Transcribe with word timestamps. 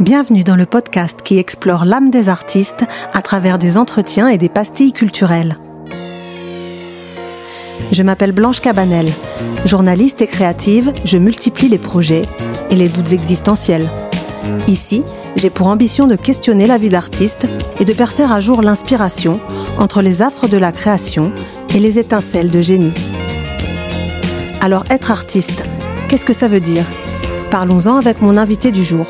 Bienvenue 0.00 0.44
dans 0.44 0.56
le 0.56 0.66
podcast 0.66 1.22
qui 1.22 1.38
explore 1.38 1.86
l'âme 1.86 2.10
des 2.10 2.28
artistes 2.28 2.84
à 3.14 3.22
travers 3.22 3.56
des 3.56 3.78
entretiens 3.78 4.28
et 4.28 4.36
des 4.36 4.50
pastilles 4.50 4.92
culturelles. 4.92 5.56
Je 7.90 8.02
m'appelle 8.02 8.32
Blanche 8.32 8.60
Cabanel. 8.60 9.10
Journaliste 9.64 10.20
et 10.20 10.26
créative, 10.26 10.92
je 11.06 11.16
multiplie 11.16 11.68
les 11.68 11.78
projets 11.78 12.26
et 12.70 12.76
les 12.76 12.90
doutes 12.90 13.12
existentiels. 13.12 13.88
Ici, 14.66 15.02
j'ai 15.34 15.48
pour 15.48 15.68
ambition 15.68 16.06
de 16.06 16.16
questionner 16.16 16.66
la 16.66 16.76
vie 16.76 16.90
d'artiste 16.90 17.48
et 17.80 17.86
de 17.86 17.92
percer 17.94 18.24
à 18.24 18.38
jour 18.38 18.60
l'inspiration 18.60 19.40
entre 19.78 20.02
les 20.02 20.20
affres 20.20 20.46
de 20.46 20.58
la 20.58 20.72
création 20.72 21.32
et 21.70 21.78
les 21.78 21.98
étincelles 21.98 22.50
de 22.50 22.60
génie. 22.60 22.94
Alors 24.60 24.84
être 24.90 25.10
artiste, 25.10 25.64
qu'est-ce 26.08 26.26
que 26.26 26.34
ça 26.34 26.48
veut 26.48 26.60
dire? 26.60 26.84
Parlons-en 27.50 27.96
avec 27.96 28.20
mon 28.20 28.36
invité 28.36 28.72
du 28.72 28.84
jour. 28.84 29.06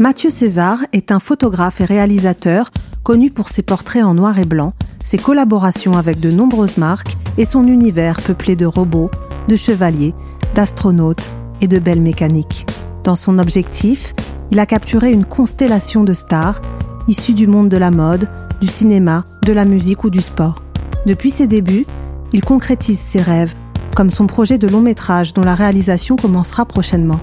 Mathieu 0.00 0.30
César 0.30 0.78
est 0.92 1.12
un 1.12 1.20
photographe 1.20 1.80
et 1.80 1.84
réalisateur 1.84 2.72
connu 3.04 3.30
pour 3.30 3.48
ses 3.48 3.62
portraits 3.62 4.02
en 4.02 4.14
noir 4.14 4.40
et 4.40 4.44
blanc, 4.44 4.72
ses 5.04 5.18
collaborations 5.18 5.96
avec 5.96 6.18
de 6.18 6.32
nombreuses 6.32 6.78
marques 6.78 7.16
et 7.38 7.44
son 7.44 7.68
univers 7.68 8.20
peuplé 8.20 8.56
de 8.56 8.66
robots, 8.66 9.10
de 9.46 9.54
chevaliers, 9.54 10.12
d'astronautes 10.56 11.30
et 11.60 11.68
de 11.68 11.78
belles 11.78 12.00
mécaniques. 12.00 12.66
Dans 13.04 13.14
son 13.14 13.38
objectif, 13.38 14.14
il 14.50 14.58
a 14.58 14.66
capturé 14.66 15.12
une 15.12 15.24
constellation 15.24 16.02
de 16.02 16.12
stars 16.12 16.60
issues 17.06 17.34
du 17.34 17.46
monde 17.46 17.68
de 17.68 17.76
la 17.76 17.92
mode, 17.92 18.28
du 18.60 18.66
cinéma, 18.66 19.24
de 19.44 19.52
la 19.52 19.64
musique 19.64 20.02
ou 20.02 20.10
du 20.10 20.22
sport. 20.22 20.60
Depuis 21.06 21.30
ses 21.30 21.46
débuts, 21.46 21.86
il 22.32 22.44
concrétise 22.44 22.98
ses 22.98 23.22
rêves, 23.22 23.54
comme 23.94 24.10
son 24.10 24.26
projet 24.26 24.58
de 24.58 24.66
long 24.66 24.80
métrage 24.80 25.34
dont 25.34 25.44
la 25.44 25.54
réalisation 25.54 26.16
commencera 26.16 26.64
prochainement. 26.64 27.20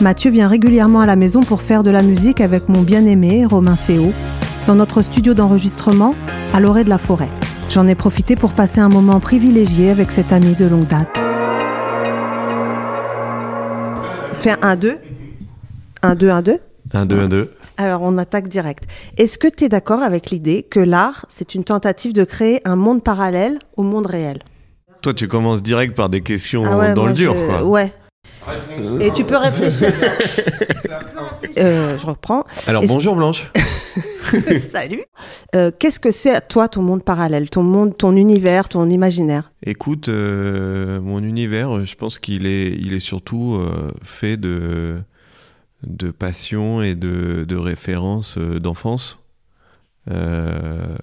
Mathieu 0.00 0.30
vient 0.30 0.46
régulièrement 0.48 1.00
à 1.00 1.06
la 1.06 1.16
maison 1.16 1.40
pour 1.40 1.60
faire 1.60 1.82
de 1.82 1.90
la 1.90 2.02
musique 2.02 2.40
avec 2.40 2.68
mon 2.68 2.82
bien-aimé 2.82 3.44
Romain 3.44 3.74
Séo, 3.76 4.12
dans 4.66 4.76
notre 4.76 5.02
studio 5.02 5.34
d'enregistrement 5.34 6.14
à 6.54 6.60
l'orée 6.60 6.84
de 6.84 6.88
la 6.90 6.98
forêt. 6.98 7.28
J'en 7.68 7.88
ai 7.88 7.94
profité 7.94 8.36
pour 8.36 8.52
passer 8.52 8.80
un 8.80 8.88
moment 8.88 9.18
privilégié 9.20 9.90
avec 9.90 10.10
cet 10.10 10.32
ami 10.32 10.54
de 10.54 10.66
longue 10.66 10.86
date. 10.86 11.18
Fais 14.34 14.54
un 14.62 14.76
2 14.76 14.98
Un 16.02 16.14
2, 16.14 16.30
un 16.30 16.42
2 16.42 16.58
Un 16.94 17.04
2, 17.06 17.18
un 17.20 17.28
2. 17.28 17.52
Alors 17.76 18.02
on 18.02 18.16
attaque 18.18 18.48
direct. 18.48 18.84
Est-ce 19.16 19.36
que 19.36 19.48
tu 19.48 19.64
es 19.64 19.68
d'accord 19.68 20.02
avec 20.02 20.30
l'idée 20.30 20.62
que 20.62 20.80
l'art, 20.80 21.26
c'est 21.28 21.54
une 21.56 21.64
tentative 21.64 22.12
de 22.12 22.22
créer 22.24 22.60
un 22.64 22.76
monde 22.76 23.02
parallèle 23.02 23.58
au 23.76 23.82
monde 23.82 24.06
réel? 24.06 24.42
Toi, 25.02 25.14
tu 25.14 25.28
commences 25.28 25.62
direct 25.62 25.96
par 25.96 26.08
des 26.08 26.22
questions 26.22 26.62
Ah 26.66 26.76
ouais, 26.76 26.94
dans 26.94 27.06
le 27.06 27.12
dur. 27.12 27.34
je- 27.34 27.46
quoi. 27.46 27.64
Ouais. 27.64 27.92
Et 29.00 29.10
tu 29.14 29.24
peux 29.24 29.36
réfléchir. 29.36 29.92
Euh, 31.58 31.98
je 31.98 32.06
reprends. 32.06 32.44
Alors, 32.66 32.82
bonjour 32.86 33.16
Blanche. 33.16 33.50
Salut. 34.60 35.04
Euh, 35.54 35.70
Qu'est-ce 35.78 35.98
que 36.00 36.10
c'est 36.10 36.34
à 36.34 36.40
toi 36.40 36.68
ton 36.68 36.82
monde 36.82 37.02
parallèle, 37.02 37.48
ton 37.48 37.62
monde, 37.62 37.96
ton 37.96 38.14
univers, 38.14 38.68
ton 38.68 38.88
imaginaire? 38.90 39.52
Écoute, 39.64 40.08
euh, 40.08 41.00
mon 41.00 41.22
univers, 41.22 41.84
je 41.86 41.94
pense 41.94 42.18
qu'il 42.18 42.46
est, 42.46 42.68
il 42.72 42.92
est 42.92 43.00
surtout 43.00 43.54
euh, 43.54 43.90
fait 44.02 44.36
de, 44.36 44.98
de 45.86 46.10
passion 46.10 46.82
et 46.82 46.94
de, 46.94 47.44
de 47.48 47.56
références 47.56 48.36
euh, 48.38 48.58
d'enfance 48.58 49.18
euh, 50.10 50.94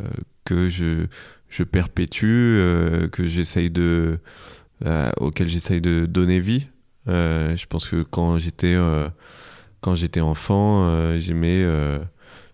que 0.45 0.69
je, 0.69 1.07
je 1.49 1.63
perpétue, 1.63 2.25
euh, 2.25 3.07
que 3.07 3.23
j'essaye 3.25 3.71
de, 3.71 4.19
euh, 4.85 5.09
auquel 5.19 5.49
j'essaye 5.49 5.81
de 5.81 6.05
donner 6.05 6.39
vie. 6.39 6.67
Euh, 7.07 7.55
je 7.55 7.65
pense 7.67 7.87
que 7.87 8.03
quand 8.03 8.37
j'étais 8.39 8.73
euh, 8.75 9.07
quand 9.81 9.95
j'étais 9.95 10.21
enfant, 10.21 10.87
euh, 10.87 11.19
j'aimais, 11.19 11.61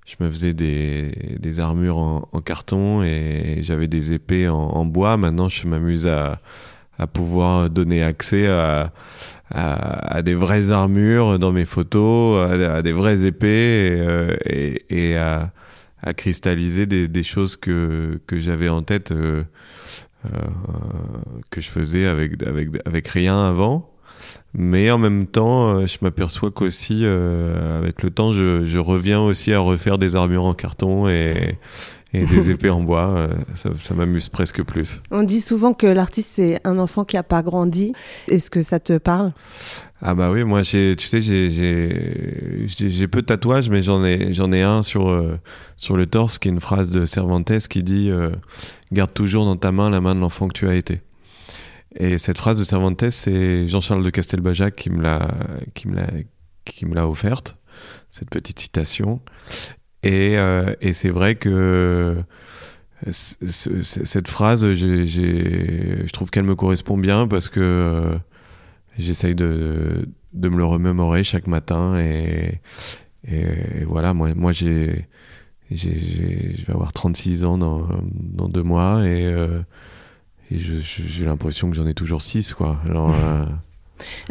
je 0.06 0.16
me 0.20 0.30
faisais 0.30 0.54
des, 0.54 1.38
des 1.40 1.60
armures 1.60 1.98
en, 1.98 2.42
carton 2.42 3.04
et 3.04 3.60
j'avais 3.62 3.88
des 3.88 4.12
épées 4.12 4.50
en, 4.50 4.58
en 4.58 4.86
bois. 4.86 5.16
Maintenant, 5.16 5.48
je 5.48 5.66
m'amuse 5.68 6.08
à, 6.08 6.42
à 6.98 7.08
pouvoir 7.08 7.70
donner 7.70 8.04
accès 8.04 8.48
à, 8.48 8.92
à, 9.50 10.18
à 10.18 10.22
des 10.22 10.36
vraies 10.36 10.72
armures 10.72 11.40
dans 11.40 11.52
mes 11.52 11.66
photos, 11.66 12.52
à, 12.52 12.82
des 12.82 12.94
vraies 12.94 13.26
épées 13.26 13.48
et, 13.48 14.02
euh, 14.02 14.36
et, 14.46 15.12
et 15.12 15.18
à, 15.18 15.52
à 16.04 16.14
cristalliser 16.14 16.86
des, 16.86 17.08
des 17.08 17.24
choses 17.24 17.56
que, 17.56 18.20
que 18.28 18.40
j'avais 18.40 18.70
en 18.70 18.84
tête, 18.84 19.12
euh, 19.12 19.44
euh, 20.26 20.30
que 21.50 21.62
je 21.62 21.70
faisais 21.70 22.06
avec, 22.06 22.42
avec, 22.44 22.70
avec 22.86 23.08
rien 23.08 23.48
avant. 23.48 23.91
Mais 24.54 24.92
en 24.92 24.98
même 24.98 25.28
temps, 25.28 25.70
euh, 25.70 25.86
je 25.88 25.98
m'aperçois 26.02 26.52
qu'aussi, 26.52 27.02
euh, 27.04 27.80
avec 27.80 28.04
le 28.04 28.10
temps, 28.10 28.34
je, 28.34 28.66
je 28.66 28.78
reviens 28.80 29.20
aussi 29.22 29.54
à 29.54 29.60
refaire 29.60 29.98
des 29.98 30.16
armures 30.16 30.44
en 30.44 30.54
carton 30.54 31.08
et, 31.08 31.58
et 32.14 32.26
des 32.26 32.52
épées 32.52 32.70
en 32.70 32.82
bois. 32.82 33.08
Euh, 33.08 33.28
Ça, 33.56 33.70
ça 33.78 33.94
m'amuse 33.94 34.28
presque 34.30 34.62
plus. 34.64 35.02
On 35.10 35.24
dit 35.24 35.40
souvent 35.40 35.74
que 35.74 35.88
l'artiste 35.88 36.30
c'est 36.34 36.60
un 36.66 36.78
enfant 36.78 37.06
qui 37.06 37.16
a 37.18 37.24
pas 37.24 37.42
grandi. 37.44 37.94
Est-ce 38.28 38.50
que 38.50 38.62
ça 38.62 38.80
te 38.80 38.98
parle? 38.98 39.32
Ah 40.02 40.16
bah 40.16 40.32
oui, 40.32 40.44
moi, 40.44 40.64
j'ai, 40.64 40.96
tu 40.98 41.06
sais, 41.08 41.22
j'ai, 41.22 41.50
j'ai, 41.52 42.66
j'ai, 42.66 42.90
j'ai 42.90 43.08
peu 43.08 43.22
de 43.22 43.28
tatouages, 43.28 43.70
mais 43.70 43.84
j'en 43.84 44.04
ai, 44.04 44.34
j'en 44.34 44.52
ai 44.52 44.64
un 44.64 44.82
sur, 44.82 45.10
euh, 45.10 45.40
sur 45.78 45.96
le 45.96 46.08
torse 46.08 46.40
qui 46.40 46.48
est 46.50 46.52
une 46.52 46.60
phrase 46.60 46.90
de 46.90 47.06
Cervantes 47.06 47.68
qui 47.70 47.84
dit 47.84 48.12
Garde 48.92 49.14
toujours 49.14 49.46
dans 49.46 49.58
ta 49.58 49.72
main 49.72 49.90
la 49.90 50.02
main 50.02 50.16
de 50.16 50.20
l'enfant 50.20 50.48
que 50.48 50.54
tu 50.54 50.68
as 50.68 50.76
été. 50.76 51.02
Et 51.96 52.18
cette 52.18 52.38
phrase 52.38 52.58
de 52.58 52.64
Cervantes, 52.64 53.10
c'est 53.10 53.68
Jean-Charles 53.68 54.04
de 54.04 54.10
Castelbajac 54.10 54.76
qui 54.76 54.90
me 54.90 55.02
l'a, 55.02 55.28
qui 55.74 55.88
me 55.88 55.96
l'a, 55.96 56.08
qui 56.66 56.86
me 56.86 56.96
l'a 56.96 57.08
offerte, 57.08 57.58
cette 58.12 58.30
petite 58.30 58.60
citation. 58.60 59.20
Et, 60.04 60.38
euh, 60.38 60.74
et 60.82 60.94
c'est 60.94 61.10
vrai 61.10 61.36
que 61.36 62.24
cette 63.12 64.28
phrase, 64.28 64.72
j'ai, 64.74 65.06
j'ai, 65.08 66.06
je 66.06 66.12
trouve 66.12 66.30
qu'elle 66.32 66.44
me 66.46 66.56
correspond 66.56 66.98
bien 66.98 67.28
parce 67.28 67.50
que 67.50 67.60
euh, 67.60 68.18
j'essaye 68.98 69.36
de, 69.36 70.08
de 70.34 70.50
me 70.50 70.58
le 70.58 70.66
remémorer 70.66 71.24
chaque 71.24 71.48
matin 71.48 72.00
et, 72.00 72.62
et, 73.28 73.84
voilà, 73.86 74.14
moi, 74.14 74.34
moi 74.36 74.52
j'ai, 74.52 75.08
j'ai- 75.70 76.56
je 76.58 76.66
vais 76.66 76.74
avoir 76.74 76.94
36 76.94 77.44
ans 77.46 77.58
dans, 77.58 77.88
dans 78.14 78.48
deux 78.50 78.64
mois 78.64 79.06
et, 79.06 79.26
euh, 79.26 79.62
et 80.52 80.58
j'ai 80.60 81.26
l'impression 81.26 81.70
que 81.70 81.76
j'en 81.76 81.88
ai 81.88 81.94
toujours 81.94 82.22
6 82.22 82.54
quoi. 82.54 82.78
Alors, 82.88 83.12
euh, 83.12 83.46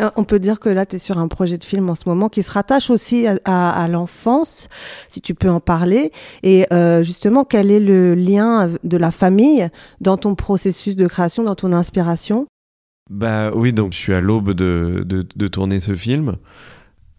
Euh, 0.01 0.11
On 0.17 0.25
peut 0.25 0.41
dire 0.41 0.59
que 0.59 0.69
là 0.69 0.85
tu 0.85 0.97
es 0.97 0.99
sur 0.99 1.17
un 1.19 1.29
projet 1.29 1.57
de 1.57 1.63
film 1.63 1.89
en 1.91 1.95
ce 1.95 2.03
moment 2.09 2.29
qui 2.29 2.43
se 2.43 2.51
rattache 2.51 2.91
aussi 2.91 3.29
à, 3.29 3.39
à- 3.45 3.71
à 3.85 3.87
l'enfance, 3.87 4.67
si 5.09 5.21
tu 5.21 5.33
peux 5.33 5.49
en 5.49 5.61
parler. 5.61 6.11
Et 6.43 6.67
euh, 6.73 7.05
justement, 7.05 7.45
quel 7.45 7.71
est 7.71 7.79
le 7.79 8.17
lien 8.17 8.69
de 8.83 8.97
la 8.97 9.13
famille 9.13 9.69
dans 10.01 10.17
ton 10.17 10.35
processus 10.35 10.97
de 10.97 11.07
création, 11.07 11.45
dans 11.45 11.55
ton 11.55 11.73
inspiration? 11.73 12.49
Bah 13.11 13.53
oui, 13.55 13.73
donc 13.73 13.93
je 13.93 13.99
suis 13.99 14.13
à 14.13 14.21
l'aube 14.21 14.55
de, 14.55 15.05
de, 15.07 15.25
de 15.37 15.47
tourner 15.49 15.79
ce 15.79 15.95
film. 15.95 16.35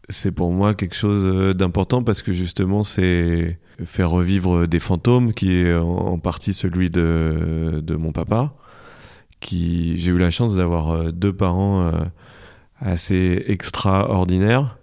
C'est 0.09 0.31
pour 0.33 0.51
moi 0.51 0.73
quelque 0.73 0.95
chose 0.95 1.56
d'important 1.56 2.03
parce 2.03 2.22
que 2.22 2.33
justement 2.33 2.83
c'est 2.83 3.59
faire 3.85 4.09
revivre 4.09 4.68
des 4.68 4.79
fantômes 4.81 5.33
qui 5.33 5.56
est 5.56 5.73
en, 5.73 5.88
en 5.88 6.19
partie 6.19 6.53
celui 6.53 6.89
de, 6.89 7.79
de 7.81 7.95
mon 7.95 8.12
papa. 8.12 8.53
Qui 9.41 9.97
j'ai 9.97 10.12
eu 10.12 10.18
la 10.18 10.31
chance 10.31 10.56
d'avoir 10.56 10.91
euh, 10.91 11.12
deux 11.12 11.34
parents 11.34 11.81
euh, 11.81 11.91
assez 12.79 13.44
extraordinaires, 13.47 14.78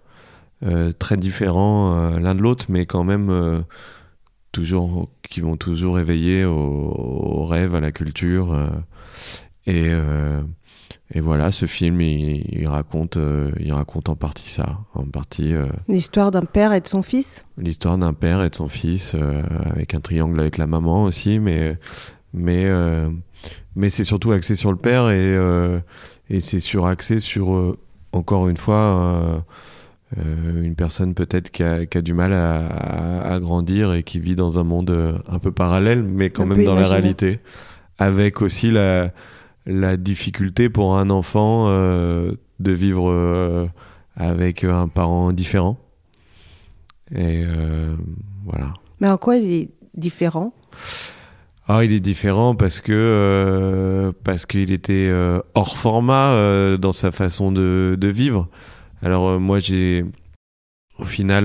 euh, 0.63 0.93
très 0.93 1.17
différents 1.17 2.19
l'un 2.19 2.35
de 2.35 2.43
l'autre, 2.43 2.67
mais 2.69 2.85
quand 2.85 3.05
même 3.05 3.65
toujours 4.53 5.09
qui 5.23 5.41
m'ont 5.41 5.57
toujours 5.57 5.99
éveillé 5.99 6.45
au, 6.45 6.53
au 6.55 7.47
rêve, 7.47 7.75
à 7.75 7.81
la 7.81 7.93
culture. 7.93 8.55
et 9.67 9.91
et 11.15 11.21
voilà, 11.21 11.53
ce 11.53 11.65
film, 11.65 12.01
il, 12.03 12.45
il 12.53 12.69
raconte, 12.69 13.17
euh, 13.17 13.51
il 13.61 13.73
raconte 13.73 14.11
en 14.11 14.17
partie 14.17 14.51
ça, 14.51 14.81
en 14.95 15.05
partie 15.05 15.55
euh, 15.55 15.67
L'histoire 15.89 16.31
d'un 16.31 16.45
père 16.45 16.75
et 16.75 16.81
de 16.83 16.87
son 16.87 17.01
fils? 17.01 17.47
L'histoire 17.57 17.97
d'un 17.97 18.13
père 18.13 18.43
et 18.43 18.51
de 18.51 18.55
son 18.55 18.69
fils, 18.69 19.15
euh, 19.15 19.43
avec 19.71 19.95
un 19.95 20.01
triangle 20.01 20.39
avec 20.39 20.59
la 20.59 20.67
maman 20.67 21.05
aussi, 21.05 21.39
mais 21.39 21.79
mais 22.35 22.67
mais 23.77 23.91
c'est 23.91 24.05
surtout 24.05 24.33
axé 24.33 24.55
sur 24.57 24.71
le 24.71 24.79
père 24.79 25.11
et 25.11 25.17
euh, 25.19 25.81
et 26.31 26.41
c'est 26.41 26.61
suraxé 26.61 27.21
sur 27.21 27.55
euh, 27.55 27.79
encore 28.13 28.49
une 28.49 28.57
fois 28.57 28.75
euh, 30.17 30.63
une 30.63 30.75
personne 30.75 31.15
peut-être 31.15 31.51
qui 31.51 31.63
a, 31.63 31.85
qui 31.87 31.99
a 31.99 32.03
du 32.03 32.15
mal 32.15 32.33
à, 32.33 32.67
à- 32.67 33.35
à 33.35 33.41
grandir 33.41 33.93
et 33.93 34.03
qui 34.03 34.19
vit 34.21 34.37
dans 34.37 34.59
un 34.59 34.65
monde 34.65 35.21
un 35.29 35.39
peu 35.39 35.53
parallèle, 35.53 36.03
mais 36.03 36.31
quand 36.31 36.47
même 36.47 36.65
dans 36.65 36.75
la 36.75 36.81
réalité, 37.03 37.41
avec 37.99 38.43
aussi 38.43 38.71
la 38.71 39.13
la 39.67 39.99
difficulté 39.99 40.71
pour 40.71 40.97
un 40.97 41.11
enfant 41.11 41.67
euh, 41.69 42.33
de 42.59 42.73
vivre 42.73 43.11
euh, 43.11 43.67
avec 44.17 44.65
un 44.65 44.89
parent 44.89 45.31
différent. 45.33 45.77
Et 47.15 47.45
euh, 47.47 47.95
voilà. 48.47 48.73
Mais 49.01 49.09
en 49.09 49.19
quoi 49.19 49.37
il 49.37 49.51
est 49.53 49.69
différent? 49.95 50.55
Ah, 51.71 51.85
il 51.85 51.93
est 51.93 52.01
différent 52.01 52.55
parce 52.55 52.81
que 52.81 52.93
euh, 52.95 54.11
parce 54.25 54.47
qu'il 54.47 54.73
était 54.73 55.09
euh, 55.11 55.41
hors 55.55 55.77
format 55.77 56.33
euh, 56.33 56.79
dans 56.79 56.93
sa 56.93 57.11
façon 57.11 57.53
de, 57.53 57.95
de 58.01 58.09
vivre. 58.09 58.49
Alors 59.03 59.29
euh, 59.29 59.39
moi 59.39 59.59
j'ai 59.59 60.07
au 60.99 61.05
final, 61.05 61.45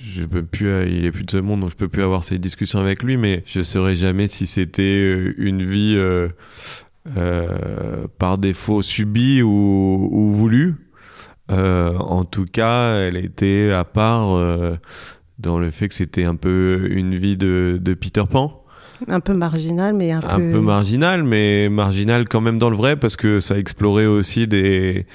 je 0.00 0.24
peux 0.24 0.42
plus, 0.42 0.66
il 0.90 1.04
est 1.04 1.12
plus 1.12 1.22
de 1.22 1.30
ce 1.30 1.36
monde, 1.36 1.60
donc 1.60 1.70
je 1.70 1.76
peux 1.76 1.86
plus 1.86 2.02
avoir 2.02 2.24
ces 2.24 2.38
discussions 2.38 2.80
avec 2.80 3.04
lui, 3.04 3.16
mais 3.16 3.44
je 3.46 3.62
saurais 3.62 3.94
jamais 3.94 4.26
si 4.26 4.48
c'était 4.48 5.32
une 5.38 5.62
vie 5.64 5.96
par 8.18 8.38
défaut 8.38 8.82
subie 8.82 9.42
ou, 9.42 10.08
ou 10.10 10.32
voulue. 10.32 10.74
en 11.50 12.24
tout 12.24 12.46
cas, 12.46 12.96
elle 12.96 13.16
était 13.16 13.70
à 13.70 13.84
part 13.84 14.36
dans 15.38 15.60
le 15.60 15.70
fait 15.70 15.88
que 15.88 15.94
c'était 15.94 16.24
un 16.24 16.34
peu 16.34 16.88
une 16.90 17.14
vie 17.14 17.36
de, 17.36 17.78
de 17.80 17.94
Peter 17.94 18.24
Pan. 18.28 18.59
Un 19.08 19.20
peu 19.20 19.34
marginal, 19.34 19.94
mais 19.94 20.12
un, 20.12 20.18
un 20.18 20.38
peu... 20.38 20.50
peu 20.50 20.60
marginal, 20.60 21.22
mais 21.22 21.68
marginal 21.68 22.28
quand 22.28 22.40
même 22.40 22.58
dans 22.58 22.70
le 22.70 22.76
vrai, 22.76 22.96
parce 22.96 23.16
que 23.16 23.40
ça 23.40 23.58
explorait 23.58 24.06
aussi 24.06 24.46
des, 24.46 25.06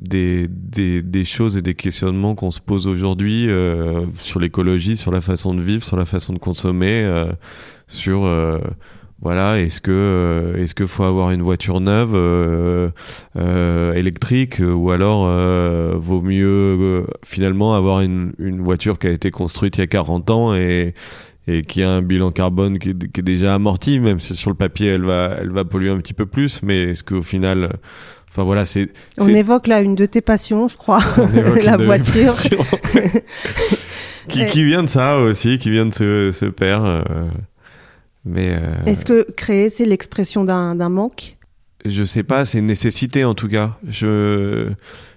des, 0.00 0.46
des, 0.48 1.02
des 1.02 1.24
choses 1.24 1.56
et 1.56 1.62
des 1.62 1.74
questionnements 1.74 2.34
qu'on 2.34 2.50
se 2.50 2.60
pose 2.60 2.86
aujourd'hui 2.86 3.48
euh, 3.48 4.06
sur 4.14 4.40
l'écologie, 4.40 4.96
sur 4.96 5.10
la 5.10 5.20
façon 5.20 5.54
de 5.54 5.62
vivre, 5.62 5.82
sur 5.84 5.96
la 5.96 6.04
façon 6.04 6.32
de 6.32 6.38
consommer, 6.38 7.02
euh, 7.04 7.32
sur... 7.86 8.24
Euh, 8.24 8.58
voilà, 9.22 9.58
est-ce 9.60 9.80
que 9.80 10.52
est-ce 10.58 10.74
que 10.74 10.86
faut 10.86 11.04
avoir 11.04 11.30
une 11.30 11.40
voiture 11.40 11.80
neuve 11.80 12.12
euh, 12.14 12.90
euh, 13.38 13.94
électrique 13.94 14.60
ou 14.60 14.90
alors 14.90 15.26
vaut 15.98 16.20
mieux 16.20 17.06
finalement 17.24 17.74
avoir 17.74 18.02
une, 18.02 18.34
une 18.38 18.60
voiture 18.60 18.98
qui 18.98 19.06
a 19.06 19.10
été 19.10 19.30
construite 19.30 19.78
il 19.78 19.80
y 19.80 19.84
a 19.84 19.86
40 19.86 20.30
ans 20.30 20.54
et 20.54 20.92
et 21.46 21.62
qui 21.62 21.82
a 21.82 21.90
un 21.90 22.02
bilan 22.02 22.30
carbone 22.32 22.78
qui 22.78 22.90
est, 22.90 23.12
qui 23.12 23.20
est, 23.20 23.24
déjà 23.24 23.54
amorti, 23.54 24.00
même 24.00 24.20
si 24.20 24.34
sur 24.34 24.50
le 24.50 24.56
papier 24.56 24.88
elle 24.88 25.04
va, 25.04 25.36
elle 25.40 25.50
va 25.50 25.64
polluer 25.64 25.90
un 25.90 25.98
petit 25.98 26.14
peu 26.14 26.26
plus, 26.26 26.60
mais 26.62 26.90
est-ce 26.90 27.04
qu'au 27.04 27.22
final, 27.22 27.78
enfin 28.30 28.42
voilà, 28.44 28.64
c'est. 28.64 28.88
On 29.18 29.28
évoque 29.28 29.66
là 29.66 29.80
une 29.80 29.94
de 29.94 30.06
tes 30.06 30.20
passions, 30.20 30.68
je 30.68 30.76
crois, 30.76 31.00
la 31.62 31.76
voiture. 31.76 32.34
qui, 34.28 34.46
qui 34.46 34.64
vient 34.64 34.82
de 34.82 34.88
ça 34.88 35.18
aussi, 35.18 35.58
qui 35.58 35.70
vient 35.70 35.86
de 35.86 35.94
ce, 35.94 36.32
ce 36.32 36.46
père. 36.46 36.84
Euh... 36.84 37.02
Mais 38.24 38.50
euh... 38.50 38.84
est-ce 38.86 39.04
que 39.04 39.30
créer, 39.36 39.70
c'est 39.70 39.86
l'expression 39.86 40.44
d'un 40.44 40.88
manque? 40.88 41.36
Je 41.84 42.02
sais 42.02 42.24
pas, 42.24 42.44
c'est 42.44 42.58
une 42.58 42.66
nécessité 42.66 43.24
en 43.24 43.34
tout 43.34 43.48
cas. 43.48 43.78
Je 43.88 44.72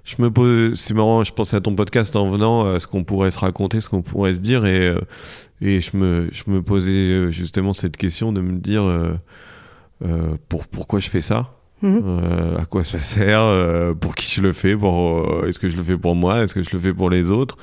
je 0.06 0.16
me 0.22 0.31
pose, 0.31 0.74
c'est 0.80 0.94
marrant, 0.94 1.24
je 1.24 1.31
pensais 1.31 1.56
à 1.56 1.62
ton 1.62 1.76
podcast 1.76 2.16
en 2.16 2.30
venant, 2.30 2.66
à 2.66 2.80
ce 2.80 2.88
qu'on 2.88 3.04
pourrait 3.04 3.31
se 3.31 3.40
raconter, 3.40 3.80
ce 3.80 3.90
qu'on 3.90 4.02
pourrait 4.02 4.34
se 4.34 4.40
dire, 4.40 4.66
et 4.66 4.88
euh, 4.88 5.00
et 5.61 5.81
je 5.81 5.97
me 5.97 6.29
je 6.31 6.44
me 6.47 6.61
posais 6.61 6.91
euh, 6.91 7.31
justement 7.31 7.73
cette 7.73 7.97
question 7.97 8.31
de 8.31 8.41
me 8.41 8.57
dire 8.57 8.83
euh, 8.83 9.13
euh 10.03 10.38
pour 10.47 10.67
pourquoi 10.67 11.00
je 11.00 11.09
fais 11.09 11.21
ça? 11.21 11.56
Mmh. 11.81 12.57
à 12.59 12.65
quoi 12.65 12.83
ça 12.83 13.00
sert? 13.00 13.95
Pour 14.01 14.15
qui 14.15 14.29
je 14.33 14.41
le 14.41 14.51
fais? 14.51 14.75
Pour 14.75 15.45
est-ce 15.45 15.59
que 15.59 15.69
je 15.69 15.77
le 15.77 15.83
fais 15.83 15.97
pour 15.97 16.13
moi? 16.13 16.44
Est-ce 16.44 16.53
que 16.53 16.61
je 16.61 16.71
le 16.73 16.79
fais 16.79 16.94
pour 16.94 17.09
les 17.09 17.31
autres? 17.31 17.57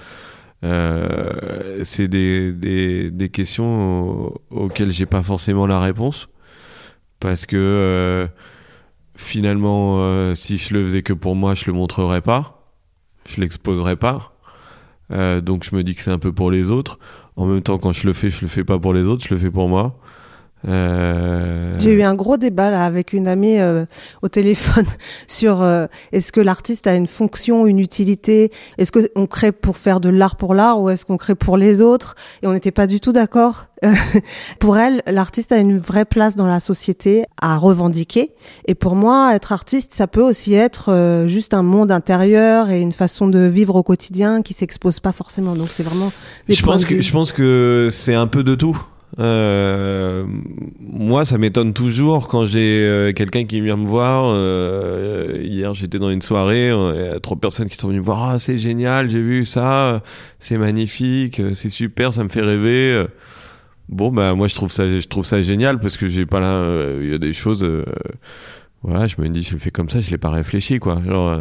C'est 0.63 2.09
des, 2.09 2.53
des, 2.53 3.11
des, 3.11 3.29
questions 3.29 4.33
auxquelles 4.49 4.91
j'ai 4.91 5.05
pas 5.05 5.23
forcément 5.23 5.67
la 5.67 5.81
réponse. 5.81 6.29
Parce 7.21 7.45
que 7.45 8.27
finalement 9.17 10.35
si 10.35 10.57
je 10.57 10.73
le 10.73 10.83
faisais 10.83 11.03
que 11.03 11.13
pour 11.13 11.37
moi 11.37 11.53
je 11.53 11.67
le 11.67 11.75
montrerais 11.75 12.23
pas. 12.23 12.73
Je 13.29 13.43
l'exposerais 13.43 13.97
pas. 13.97 14.33
Donc 15.11 15.63
je 15.63 15.77
me 15.77 15.83
dis 15.83 15.95
que 15.95 16.01
c'est 16.01 16.11
un 16.11 16.19
peu 16.19 16.33
pour 16.33 16.51
les 16.51 16.71
autres 16.71 16.99
en 17.37 17.47
même 17.47 17.63
temps 17.63 17.79
quand 17.79 17.93
je 17.93 18.07
le 18.07 18.13
fais 18.13 18.31
je 18.31 18.41
le 18.43 18.49
fais 18.49 18.65
pas 18.65 18.79
pour 18.79 18.93
les 18.93 19.03
autres 19.03 19.25
je 19.27 19.35
le 19.35 19.41
fais 19.41 19.51
pour 19.51 19.69
moi 19.69 19.99
euh... 20.69 21.73
J'ai 21.79 21.93
eu 21.93 22.03
un 22.03 22.15
gros 22.15 22.37
débat 22.37 22.71
là 22.71 22.85
avec 22.85 23.13
une 23.13 23.29
amie 23.29 23.59
euh, 23.59 23.85
au 24.23 24.29
téléphone 24.29 24.87
sur 25.27 25.63
euh, 25.63 25.87
est-ce 26.13 26.33
que 26.33 26.41
l'artiste 26.41 26.87
a 26.87 26.95
une 26.95 27.07
fonction, 27.07 27.67
une 27.67 27.79
utilité, 27.79 28.51
est-ce 28.79 28.93
qu'on 28.93 29.27
crée 29.27 29.53
pour 29.53 29.77
faire 29.77 30.01
de 30.01 30.09
l'art 30.09 30.37
pour 30.37 30.55
l'art 30.55 30.81
ou 30.81 30.91
est-ce 30.91 31.05
qu'on 31.05 31.17
crée 31.17 31.35
pour 31.35 31.57
les 31.57 31.83
autres? 31.83 32.15
Et 32.43 32.47
on 32.47 32.53
n'était 32.53 32.73
pas 32.73 32.87
du 32.87 33.01
tout 33.01 33.13
d'accord. 33.13 33.67
pour 34.59 34.79
elle, 34.79 35.03
l'artiste 35.07 35.53
a 35.53 35.59
une 35.59 35.79
vraie 35.79 36.07
place 36.07 36.35
dans 36.35 36.47
la 36.47 36.61
société 36.61 37.25
à 37.41 37.59
revendiquer. 37.59 38.31
Et 38.67 38.75
pour 38.75 38.97
moi, 38.97 39.35
être 39.35 39.53
artiste, 39.53 39.93
ça 39.95 40.07
peut 40.07 40.23
aussi 40.23 40.55
être 40.55 40.91
euh, 40.91 41.27
juste 41.27 41.55
un 41.55 41.63
monde 41.63 41.93
intérieur 41.93 42.71
et 42.71 42.81
une 42.81 42.93
façon 42.93 43.29
de 43.29 43.41
vivre 43.41 43.77
au 43.77 43.83
quotidien 43.83 44.43
qui 44.43 44.55
s'expose 44.55 45.01
pas 45.01 45.13
forcément. 45.13 45.55
Donc 45.55 45.69
c'est 45.71 45.83
vraiment. 45.83 46.11
Des 46.49 46.55
je 46.55 46.63
pense 46.63 46.85
que 46.85 47.01
je 47.01 47.13
pense 47.13 47.33
que 47.33 47.89
c'est 47.91 48.15
un 48.15 48.27
peu 48.27 48.43
de 48.43 48.55
tout. 48.55 48.81
Euh, 49.19 50.27
moi, 50.81 51.25
ça 51.25 51.39
m'étonne 51.39 51.73
toujours 51.73 52.29
quand 52.29 52.47
j'ai 52.47 52.85
euh, 52.85 53.13
quelqu'un 53.13 53.45
qui 53.45 53.61
vient 53.61 53.77
me 53.77 53.87
voir. 53.87 54.27
Euh, 54.29 55.41
hier, 55.43 55.75
j'étais 55.75 55.99
dans 55.99 56.11
une 56.11 56.23
soirée, 56.23 56.69
il 56.69 57.01
y 57.01 57.09
a 57.09 57.21
trois 57.21 57.37
personnes 57.37 57.69
qui 57.69 57.77
sont 57.77 57.89
venues 57.89 58.01
me 58.01 58.05
voir. 58.05 58.31
Ah, 58.31 58.39
c'est 58.39 58.59
génial, 58.59 59.09
j'ai 59.09 59.21
vu 59.21 59.45
ça, 59.45 60.03
c'est 60.39 60.59
magnifique, 60.59 61.41
c'est 61.55 61.71
super, 61.71 62.13
ça 62.13 62.25
me 62.25 62.29
fait 62.29 62.43
rêver. 62.43 63.07
Bon, 63.89 64.11
bah 64.11 64.35
moi, 64.35 64.49
je 64.49 64.55
trouve 64.55 64.71
ça, 64.71 64.89
je 64.89 65.07
trouve 65.07 65.25
ça 65.25 65.43
génial 65.43 65.79
parce 65.79 65.97
que 65.97 66.09
j'ai 66.09 66.27
pas 66.27 66.41
là, 66.41 66.77
il 67.01 67.11
y 67.11 67.15
a 67.15 67.19
des 67.19 67.33
choses. 67.33 67.67
voilà, 68.83 69.07
je 69.07 69.17
me 69.19 69.29
dis, 69.29 69.43
je 69.43 69.53
le 69.53 69.59
fais 69.59 69.71
comme 69.71 69.89
ça, 69.89 70.01
je 70.01 70.11
l'ai 70.11 70.19
pas 70.19 70.31
réfléchi, 70.31 70.79
quoi. 70.79 71.01
Genre, 71.07 71.39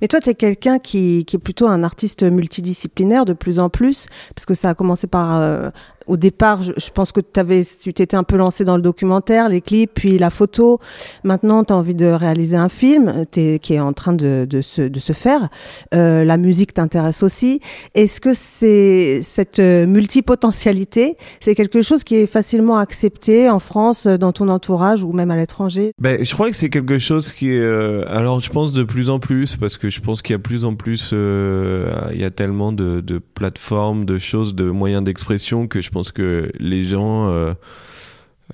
mais 0.00 0.08
toi, 0.08 0.20
tu 0.20 0.30
es 0.30 0.34
quelqu'un 0.34 0.78
qui, 0.78 1.24
qui, 1.24 1.36
est 1.36 1.40
plutôt 1.40 1.66
un 1.68 1.82
artiste 1.82 2.22
multidisciplinaire 2.22 3.24
de 3.24 3.32
plus 3.32 3.58
en 3.58 3.68
plus, 3.68 4.06
parce 4.34 4.46
que 4.46 4.54
ça 4.54 4.70
a 4.70 4.74
commencé 4.74 5.06
par... 5.06 5.36
Euh, 5.36 5.70
au 6.06 6.16
départ, 6.16 6.62
je, 6.62 6.72
je, 6.76 6.90
pense 6.90 7.12
que 7.12 7.20
avais, 7.36 7.62
tu 7.80 7.92
t'étais 7.92 8.16
un 8.16 8.24
peu 8.24 8.36
lancé 8.36 8.64
dans 8.64 8.74
le 8.76 8.82
documentaire, 8.82 9.48
les 9.48 9.60
clips, 9.60 9.92
puis 9.94 10.18
la 10.18 10.30
photo. 10.30 10.80
Maintenant, 11.22 11.62
tu 11.62 11.72
as 11.72 11.76
envie 11.76 11.94
de 11.94 12.06
réaliser 12.06 12.56
un 12.56 12.68
film 12.68 13.26
es, 13.36 13.58
qui 13.60 13.74
est 13.74 13.80
en 13.80 13.92
train 13.92 14.12
de, 14.12 14.44
de, 14.48 14.60
se, 14.60 14.82
de 14.82 14.98
se 14.98 15.12
faire. 15.12 15.48
Euh, 15.94 16.24
la 16.24 16.36
musique 16.36 16.74
t'intéresse 16.74 17.22
aussi. 17.22 17.60
Est-ce 17.94 18.20
que 18.20 18.34
c'est 18.34 19.20
cette 19.22 19.60
multipotentialité, 19.60 21.16
c'est 21.38 21.54
quelque 21.54 21.80
chose 21.80 22.02
qui 22.02 22.16
est 22.16 22.26
facilement 22.26 22.78
accepté 22.78 23.48
en 23.48 23.60
France, 23.60 24.06
dans 24.06 24.32
ton 24.32 24.48
entourage 24.48 25.04
ou 25.04 25.12
même 25.12 25.30
à 25.30 25.36
l'étranger? 25.36 25.92
Ben, 26.00 26.24
Je 26.24 26.34
crois 26.34 26.50
que 26.50 26.56
c'est 26.56 26.70
quelque 26.70 26.98
chose 26.98 27.32
qui 27.32 27.50
est... 27.50 27.60
Euh, 27.60 28.02
alors, 28.08 28.40
je 28.40 28.50
pense 28.50 28.72
de 28.72 28.82
plus 28.82 29.10
en 29.10 29.20
plus, 29.20 29.56
parce 29.56 29.69
que 29.78 29.90
je 29.90 30.00
pense 30.00 30.22
qu'il 30.22 30.32
y 30.32 30.36
a 30.36 30.38
plus 30.38 30.64
en 30.64 30.74
plus, 30.74 31.10
euh, 31.12 32.10
il 32.12 32.20
y 32.20 32.24
a 32.24 32.30
tellement 32.30 32.72
de, 32.72 33.18
plateformes, 33.18 34.04
de 34.04 34.18
choses, 34.18 34.54
de 34.54 34.64
moyens 34.70 35.02
d'expression 35.02 35.66
que 35.66 35.80
je 35.80 35.90
pense 35.90 36.12
que 36.12 36.50
les 36.58 36.84
gens 36.84 37.28
euh, 37.28 37.54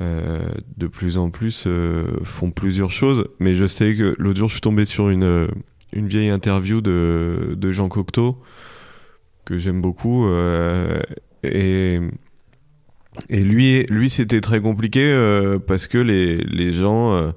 euh, 0.01 0.47
de 0.77 0.87
plus 0.87 1.19
en 1.19 1.31
plus 1.31 1.69
font 2.23 2.51
plusieurs 2.51 2.91
choses. 2.91 3.27
Mais 3.41 3.55
je 3.55 3.67
sais 3.67 3.95
que 3.95 4.15
l'autre 4.19 4.39
jour, 4.39 4.49
je 4.49 4.55
suis 4.55 4.61
tombé 4.61 4.85
sur 4.85 5.11
une, 5.11 5.49
vieille 5.93 6.31
interview 6.31 6.81
de, 6.81 7.73
Jean 7.73 7.89
Cocteau 7.89 8.43
que 9.45 9.59
j'aime 9.59 9.81
beaucoup 9.81 10.29
et 11.43 12.01
lui, 13.31 13.85
lui, 13.85 14.11
c'était 14.11 14.41
très 14.41 14.61
compliqué 14.61 15.57
parce 15.67 15.87
que 15.87 15.99
les 15.99 16.73
gens 16.73 17.33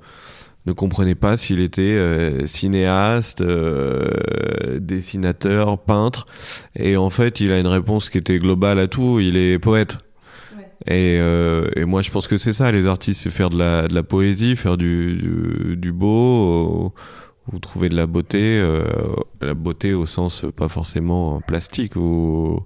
ne 0.65 0.73
comprenait 0.73 1.15
pas 1.15 1.37
s'il 1.37 1.59
était 1.59 1.81
euh, 1.81 2.47
cinéaste, 2.47 3.41
euh, 3.41 4.79
dessinateur, 4.79 5.79
peintre. 5.79 6.27
Et 6.75 6.97
en 6.97 7.09
fait, 7.09 7.39
il 7.39 7.51
a 7.51 7.59
une 7.59 7.67
réponse 7.67 8.09
qui 8.09 8.17
était 8.17 8.39
globale 8.39 8.79
à 8.79 8.87
tout. 8.87 9.19
Il 9.19 9.37
est 9.37 9.59
poète. 9.59 9.97
Et, 10.87 11.17
euh, 11.19 11.69
et, 11.75 11.85
moi, 11.85 12.01
je 12.01 12.09
pense 12.09 12.27
que 12.27 12.37
c'est 12.37 12.53
ça, 12.53 12.71
les 12.71 12.87
artistes, 12.87 13.23
c'est 13.23 13.29
faire 13.29 13.49
de 13.49 13.57
la, 13.57 13.87
de 13.87 13.93
la 13.93 14.03
poésie, 14.03 14.55
faire 14.55 14.77
du, 14.77 15.15
du, 15.15 15.75
du 15.75 15.91
beau, 15.91 16.93
ou, 17.51 17.59
trouver 17.59 17.89
de 17.89 17.95
la 17.95 18.05
beauté, 18.05 18.63
la 19.41 19.55
beauté 19.55 19.93
au 19.95 20.05
sens 20.05 20.45
pas 20.55 20.69
forcément 20.69 21.41
plastique 21.41 21.95
ou 21.95 22.63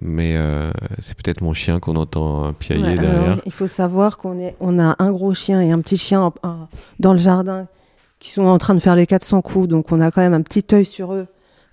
mais 0.00 0.36
euh, 0.36 0.70
c'est 0.98 1.16
peut-être 1.16 1.40
mon 1.40 1.52
chien 1.52 1.80
qu'on 1.80 1.96
entend 1.96 2.52
piailler 2.52 2.94
derrière. 2.94 3.38
il 3.46 3.52
faut 3.52 3.66
savoir 3.66 4.16
qu'on 4.16 4.38
est, 4.38 4.56
on 4.60 4.78
a 4.78 4.96
un 4.98 5.12
gros 5.12 5.34
chien 5.34 5.60
et 5.60 5.72
un 5.72 5.80
petit 5.80 5.96
chien 5.96 6.32
dans 6.98 7.12
le 7.12 7.18
jardin 7.18 7.66
qui 8.18 8.30
sont 8.30 8.44
en 8.44 8.58
train 8.58 8.74
de 8.74 8.80
faire 8.80 8.96
les 8.96 9.06
400 9.06 9.42
coups, 9.42 9.68
donc 9.68 9.92
on 9.92 10.00
a 10.00 10.10
quand 10.10 10.20
même 10.20 10.34
un 10.34 10.42
petit 10.42 10.64
œil 10.72 10.86
sur 10.86 11.12
eux 11.12 11.26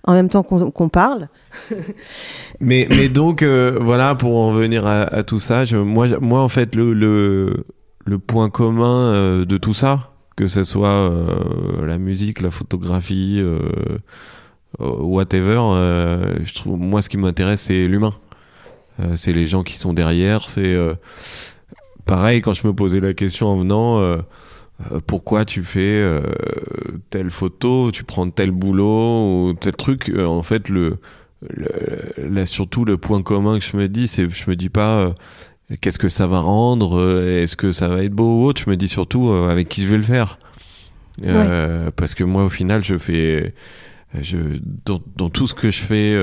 en 0.04 0.14
même 0.14 0.28
temps 0.28 0.42
qu'on 0.42 0.88
parle. 0.88 1.28
mais, 2.60 2.86
mais 2.90 3.08
donc 3.08 3.42
euh, 3.42 3.78
voilà 3.80 4.14
pour 4.14 4.36
en 4.36 4.52
venir 4.52 4.86
à, 4.86 5.02
à 5.02 5.22
tout 5.22 5.38
ça, 5.38 5.64
je, 5.64 5.76
moi, 5.76 6.06
moi 6.20 6.40
en 6.40 6.48
fait 6.48 6.74
le, 6.74 6.92
le, 6.92 7.64
le 8.04 8.18
point 8.18 8.50
commun 8.50 9.12
euh, 9.12 9.44
de 9.44 9.56
tout 9.56 9.74
ça, 9.74 10.12
que 10.36 10.48
ce 10.48 10.64
soit 10.64 10.88
euh, 10.88 11.86
la 11.86 11.98
musique, 11.98 12.40
la 12.40 12.50
photographie 12.50 13.38
euh, 13.40 13.58
whatever, 14.78 15.58
euh, 15.60 16.36
je 16.44 16.54
trouve, 16.54 16.78
moi, 16.78 17.02
ce 17.02 17.08
qui 17.08 17.16
m'intéresse, 17.16 17.62
c'est 17.62 17.86
l'humain. 17.86 18.14
Euh, 19.00 19.16
c'est 19.16 19.32
les 19.32 19.46
gens 19.46 19.62
qui 19.62 19.76
sont 19.78 19.92
derrière. 19.92 20.48
C'est 20.48 20.76
pareil 22.04 22.40
quand 22.40 22.54
je 22.54 22.66
me 22.66 22.72
posais 22.72 23.00
la 23.00 23.14
question 23.14 23.48
en 23.48 23.56
venant. 23.56 24.18
pourquoi 25.06 25.44
tu 25.44 25.62
fais 25.62 26.04
telle 27.10 27.30
photo, 27.30 27.90
tu 27.92 28.04
prends 28.04 28.28
tel 28.30 28.50
boulot 28.50 29.48
ou 29.48 29.54
tel 29.54 29.76
truc. 29.76 30.12
en 30.18 30.42
fait, 30.42 30.68
le, 30.68 30.98
là, 32.18 32.46
surtout 32.46 32.84
le 32.84 32.96
point 32.96 33.22
commun 33.22 33.58
que 33.58 33.64
je 33.64 33.76
me 33.76 33.88
dis, 33.88 34.08
c'est 34.08 34.28
je 34.28 34.50
me 34.50 34.56
dis 34.56 34.68
pas 34.68 35.14
qu'est-ce 35.80 35.98
que 35.98 36.08
ça 36.08 36.26
va 36.26 36.40
rendre, 36.40 37.22
est-ce 37.28 37.56
que 37.56 37.72
ça 37.72 37.88
va 37.88 38.04
être 38.04 38.12
beau 38.12 38.42
ou 38.42 38.44
autre. 38.44 38.62
Je 38.64 38.70
me 38.70 38.76
dis 38.76 38.88
surtout 38.88 39.30
avec 39.30 39.68
qui 39.68 39.82
je 39.82 39.88
vais 39.88 39.98
le 39.98 40.02
faire. 40.02 40.38
parce 41.96 42.14
que 42.14 42.24
moi, 42.24 42.44
au 42.44 42.50
final, 42.50 42.82
je 42.84 42.98
fais 42.98 43.54
je, 44.20 44.38
dans, 44.84 45.00
dans, 45.16 45.30
tout 45.30 45.46
ce 45.46 45.54
que 45.54 45.70
je 45.70 45.80
fais 45.80 46.16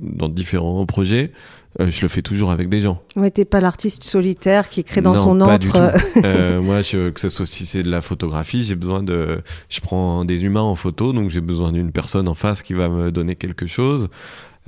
dans 0.00 0.28
différents 0.28 0.84
projets, 0.86 1.32
je 1.78 2.02
le 2.02 2.08
fais 2.08 2.22
toujours 2.22 2.50
avec 2.50 2.68
des 2.68 2.80
gens. 2.80 3.00
Ouais, 3.16 3.30
t'es 3.30 3.44
pas 3.44 3.60
l'artiste 3.60 4.04
solitaire 4.04 4.68
qui 4.68 4.84
crée 4.84 5.00
dans 5.00 5.14
son 5.14 5.38
pas 5.38 5.54
antre. 5.54 5.58
Du 5.58 5.70
tout. 5.70 5.78
euh, 6.24 6.60
moi, 6.60 6.82
je, 6.82 7.10
que 7.10 7.20
ce 7.20 7.28
soit 7.28 7.46
si 7.46 7.64
c'est 7.64 7.82
de 7.82 7.90
la 7.90 8.00
photographie, 8.00 8.62
j'ai 8.64 8.74
besoin 8.74 9.02
de. 9.02 9.40
Je 9.68 9.80
prends 9.80 10.24
des 10.24 10.44
humains 10.44 10.60
en 10.60 10.74
photo, 10.74 11.12
donc 11.12 11.30
j'ai 11.30 11.40
besoin 11.40 11.72
d'une 11.72 11.92
personne 11.92 12.28
en 12.28 12.34
face 12.34 12.62
qui 12.62 12.74
va 12.74 12.88
me 12.88 13.10
donner 13.10 13.36
quelque 13.36 13.66
chose. 13.66 14.08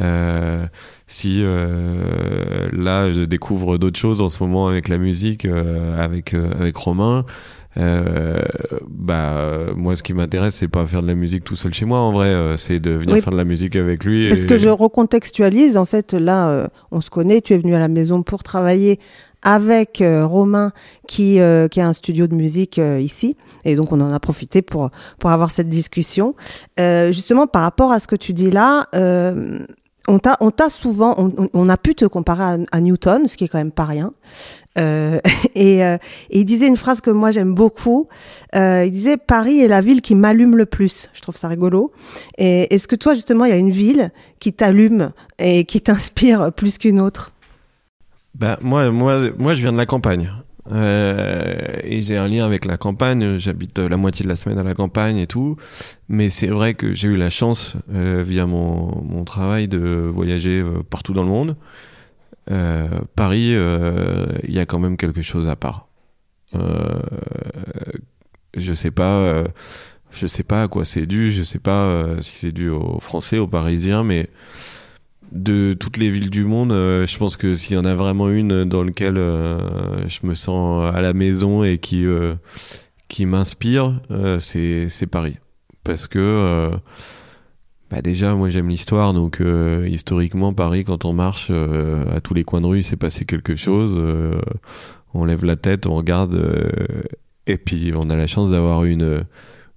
Euh, 0.00 0.66
si 1.06 1.42
euh, 1.44 2.68
là 2.72 3.12
je 3.12 3.20
découvre 3.20 3.78
d'autres 3.78 3.98
choses 3.98 4.20
en 4.20 4.28
ce 4.28 4.42
moment 4.42 4.66
avec 4.66 4.88
la 4.88 4.98
musique, 4.98 5.44
euh, 5.44 6.02
avec 6.02 6.34
avec 6.34 6.76
Romain, 6.76 7.24
euh, 7.76 8.40
bah 8.88 9.72
moi 9.76 9.96
ce 9.96 10.02
qui 10.02 10.14
m'intéresse 10.14 10.54
c'est 10.54 10.68
pas 10.68 10.86
faire 10.86 11.02
de 11.02 11.06
la 11.08 11.14
musique 11.14 11.44
tout 11.44 11.56
seul 11.56 11.74
chez 11.74 11.84
moi 11.86 11.98
en 11.98 12.12
vrai 12.12 12.54
c'est 12.56 12.78
de 12.80 12.90
venir 12.92 13.14
Oui. 13.16 13.20
faire 13.20 13.32
de 13.32 13.36
la 13.36 13.44
musique 13.44 13.76
avec 13.76 14.04
lui 14.04 14.28
Parce 14.28 14.42
et- 14.42 14.46
que 14.46 14.56
je 14.56 14.68
recontextualise, 14.68 15.76
en 15.76 15.84
fait, 15.84 16.12
là, 16.14 16.48
euh, 16.48 16.66
on 16.90 17.00
se 17.00 17.10
connaît, 17.10 17.40
tu 17.40 17.52
es 17.54 17.58
venu 17.58 17.74
à 17.74 17.78
la 17.78 17.88
maison 17.88 18.22
pour 18.22 18.42
travailler 18.42 18.98
avec 19.42 20.00
euh, 20.00 20.24
Romain 20.26 20.72
qui, 21.06 21.38
euh, 21.40 21.68
qui 21.68 21.80
a 21.80 21.86
un 21.88 21.92
studio 21.92 22.26
de 22.26 22.34
musique 22.34 22.78
euh, 22.78 22.98
ici. 23.00 23.36
Et 23.64 23.76
donc, 23.76 23.92
on 23.92 24.00
en 24.00 24.10
a 24.10 24.18
profité 24.20 24.62
pour, 24.62 24.90
pour 25.18 25.30
avoir 25.30 25.50
cette 25.50 25.68
discussion. 25.68 26.34
Euh, 26.80 27.12
justement, 27.12 27.46
par 27.46 27.62
rapport 27.62 27.92
à 27.92 27.98
ce 27.98 28.06
que 28.06 28.16
tu 28.16 28.32
dis 28.32 28.50
là, 28.50 28.86
euh, 28.94 29.58
on 30.06 30.18
t'a 30.18 30.68
souvent, 30.68 31.30
on, 31.52 31.68
a 31.68 31.76
pu 31.76 31.94
te 31.94 32.04
comparer 32.04 32.64
à, 32.70 32.80
Newton, 32.80 33.26
ce 33.26 33.36
qui 33.36 33.44
est 33.44 33.48
quand 33.48 33.58
même 33.58 33.72
pas 33.72 33.84
rien. 33.84 34.12
Euh, 34.78 35.20
et, 35.54 35.84
euh, 35.84 35.96
et 36.30 36.40
il 36.40 36.44
disait 36.44 36.66
une 36.66 36.76
phrase 36.76 37.00
que 37.00 37.10
moi 37.10 37.30
j'aime 37.30 37.54
beaucoup. 37.54 38.08
Euh, 38.54 38.84
il 38.84 38.90
disait 38.90 39.16
Paris 39.16 39.60
est 39.60 39.68
la 39.68 39.80
ville 39.80 40.02
qui 40.02 40.14
m'allume 40.14 40.56
le 40.56 40.66
plus. 40.66 41.08
Je 41.14 41.20
trouve 41.20 41.36
ça 41.36 41.48
rigolo. 41.48 41.92
Et 42.38 42.74
est-ce 42.74 42.88
que 42.88 42.96
toi 42.96 43.14
justement 43.14 43.44
il 43.44 43.50
y 43.50 43.54
a 43.54 43.58
une 43.58 43.70
ville 43.70 44.10
qui 44.40 44.52
t'allume 44.52 45.12
et 45.38 45.64
qui 45.64 45.80
t'inspire 45.80 46.52
plus 46.52 46.78
qu'une 46.78 47.00
autre? 47.00 47.32
Bah, 48.34 48.58
moi, 48.62 48.90
moi, 48.90 49.30
moi, 49.38 49.54
je 49.54 49.62
viens 49.62 49.72
de 49.72 49.76
la 49.76 49.86
campagne. 49.86 50.30
Euh, 50.72 51.56
et 51.82 52.00
j'ai 52.02 52.16
un 52.16 52.28
lien 52.28 52.44
avec 52.44 52.64
la 52.64 52.76
campagne. 52.76 53.38
J'habite 53.38 53.78
euh, 53.78 53.88
la 53.88 53.96
moitié 53.96 54.24
de 54.24 54.28
la 54.28 54.36
semaine 54.36 54.58
à 54.58 54.62
la 54.62 54.74
campagne 54.74 55.18
et 55.18 55.26
tout. 55.26 55.56
Mais 56.08 56.30
c'est 56.30 56.46
vrai 56.46 56.74
que 56.74 56.94
j'ai 56.94 57.08
eu 57.08 57.16
la 57.16 57.30
chance, 57.30 57.76
euh, 57.92 58.22
via 58.26 58.46
mon, 58.46 59.24
travail, 59.24 59.68
de 59.68 59.78
voyager 60.12 60.64
partout 60.90 61.12
dans 61.12 61.22
le 61.22 61.28
monde. 61.28 61.56
Paris, 63.16 63.54
il 63.54 64.54
y 64.54 64.58
a 64.58 64.66
quand 64.66 64.78
même 64.78 64.96
quelque 64.96 65.22
chose 65.22 65.48
à 65.48 65.56
part. 65.56 65.88
Je 68.56 68.74
sais 68.74 68.90
pas. 68.90 69.44
je 70.10 70.26
sais 70.26 70.42
pas 70.42 70.64
à 70.64 70.68
quoi 70.68 70.84
c'est 70.84 71.06
dû. 71.06 71.32
Je 71.32 71.42
sais 71.42 71.58
pas 71.58 72.16
si 72.20 72.36
c'est 72.36 72.52
dû 72.52 72.68
aux 72.68 73.00
Français, 73.00 73.38
aux 73.38 73.48
Parisiens, 73.48 74.04
mais 74.04 74.28
de 75.34 75.74
toutes 75.74 75.96
les 75.96 76.10
villes 76.10 76.30
du 76.30 76.44
monde, 76.44 76.72
euh, 76.72 77.06
je 77.06 77.18
pense 77.18 77.36
que 77.36 77.54
s'il 77.54 77.74
y 77.74 77.78
en 77.78 77.84
a 77.84 77.94
vraiment 77.94 78.30
une 78.30 78.64
dans 78.64 78.84
laquelle 78.84 79.18
euh, 79.18 80.08
je 80.08 80.26
me 80.26 80.34
sens 80.34 80.94
à 80.94 81.02
la 81.02 81.12
maison 81.12 81.64
et 81.64 81.78
qui 81.78 82.06
euh, 82.06 82.34
qui 83.08 83.26
m'inspire, 83.26 84.00
c'est 84.38 85.06
Paris, 85.10 85.36
parce 85.84 86.06
que 86.06 86.70
bah 87.90 88.00
déjà 88.00 88.34
moi 88.34 88.48
j'aime 88.48 88.68
l'histoire, 88.68 89.12
donc 89.12 89.42
historiquement 89.86 90.54
Paris 90.54 90.84
quand 90.84 91.04
on 91.04 91.12
marche 91.12 91.50
à 91.50 92.20
tous 92.22 92.34
les 92.34 92.44
coins 92.44 92.62
de 92.62 92.66
rue, 92.66 92.82
c'est 92.82 92.96
passé 92.96 93.24
quelque 93.24 93.56
chose. 93.56 94.00
on 95.12 95.24
lève 95.26 95.44
la 95.44 95.54
tête, 95.56 95.86
on 95.86 95.94
regarde, 95.94 96.40
et 97.46 97.58
puis 97.58 97.92
on 97.94 98.08
a 98.10 98.16
la 98.16 98.26
chance 98.26 98.50
d'avoir 98.50 98.84
une 98.84 99.24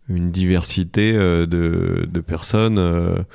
une 0.09 0.31
diversité 0.31 1.11
de 1.11 2.07
de 2.09 2.19
personnes 2.21 3.25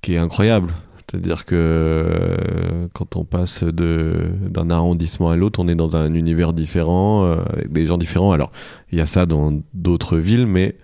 qui 0.00 0.14
est 0.14 0.18
incroyable. 0.18 0.72
C'est-à-dire 1.10 1.44
que 1.44 1.56
euh, 1.56 2.86
quand 2.92 3.16
on 3.16 3.24
passe 3.24 3.64
de 3.64 4.30
d'un 4.48 4.70
arrondissement 4.70 5.30
à 5.30 5.36
l'autre, 5.36 5.58
on 5.60 5.66
est 5.66 5.74
dans 5.74 5.96
un 5.96 6.14
univers 6.14 6.52
différent, 6.52 7.24
euh, 7.24 7.36
avec 7.52 7.72
des 7.72 7.86
gens 7.86 7.98
différents. 7.98 8.30
Alors, 8.30 8.52
il 8.92 8.98
y 8.98 9.00
a 9.00 9.06
ça 9.06 9.26
dans 9.26 9.60
d'autres 9.74 10.18
villes, 10.18 10.46
mais 10.46 10.76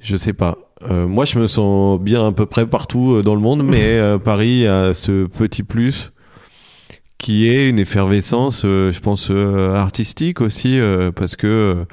je 0.00 0.16
sais 0.16 0.32
pas. 0.32 0.56
Euh, 0.90 1.06
moi, 1.06 1.26
je 1.26 1.38
me 1.38 1.46
sens 1.48 2.00
bien 2.00 2.28
à 2.28 2.32
peu 2.32 2.46
près 2.46 2.66
partout 2.66 3.20
dans 3.20 3.34
le 3.34 3.42
monde, 3.42 3.62
mais 3.62 4.00
Paris 4.24 4.66
a 4.66 4.94
ce 4.94 5.26
petit 5.26 5.62
plus 5.62 6.12
qui 7.18 7.46
est 7.46 7.68
une 7.68 7.78
effervescence, 7.78 8.62
je 8.62 9.00
pense, 9.00 9.30
artistique 9.30 10.40
aussi, 10.40 10.80
parce 11.14 11.36
que 11.36 11.84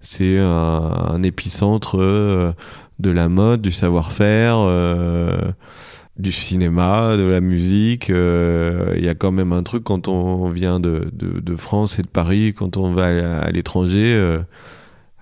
c'est 0.00 0.38
un, 0.38 0.46
un 0.46 1.22
épicentre 1.22 1.98
de 2.98 3.10
la 3.10 3.28
mode, 3.28 3.60
du 3.60 3.72
savoir-faire. 3.72 4.56
Du 6.20 6.32
cinéma, 6.32 7.16
de 7.16 7.22
la 7.24 7.40
musique. 7.40 8.10
euh, 8.10 8.94
Il 8.96 9.04
y 9.04 9.08
a 9.08 9.14
quand 9.14 9.32
même 9.32 9.52
un 9.52 9.62
truc 9.62 9.84
quand 9.84 10.08
on 10.08 10.50
vient 10.50 10.80
de, 10.80 11.10
de, 11.12 11.40
de 11.40 11.56
France 11.56 11.98
et 11.98 12.02
de 12.02 12.08
Paris, 12.08 12.54
quand 12.56 12.76
on 12.76 12.92
va 12.92 13.06
à, 13.06 13.40
à 13.40 13.50
l'étranger. 13.50 14.12
euh, 14.14 14.40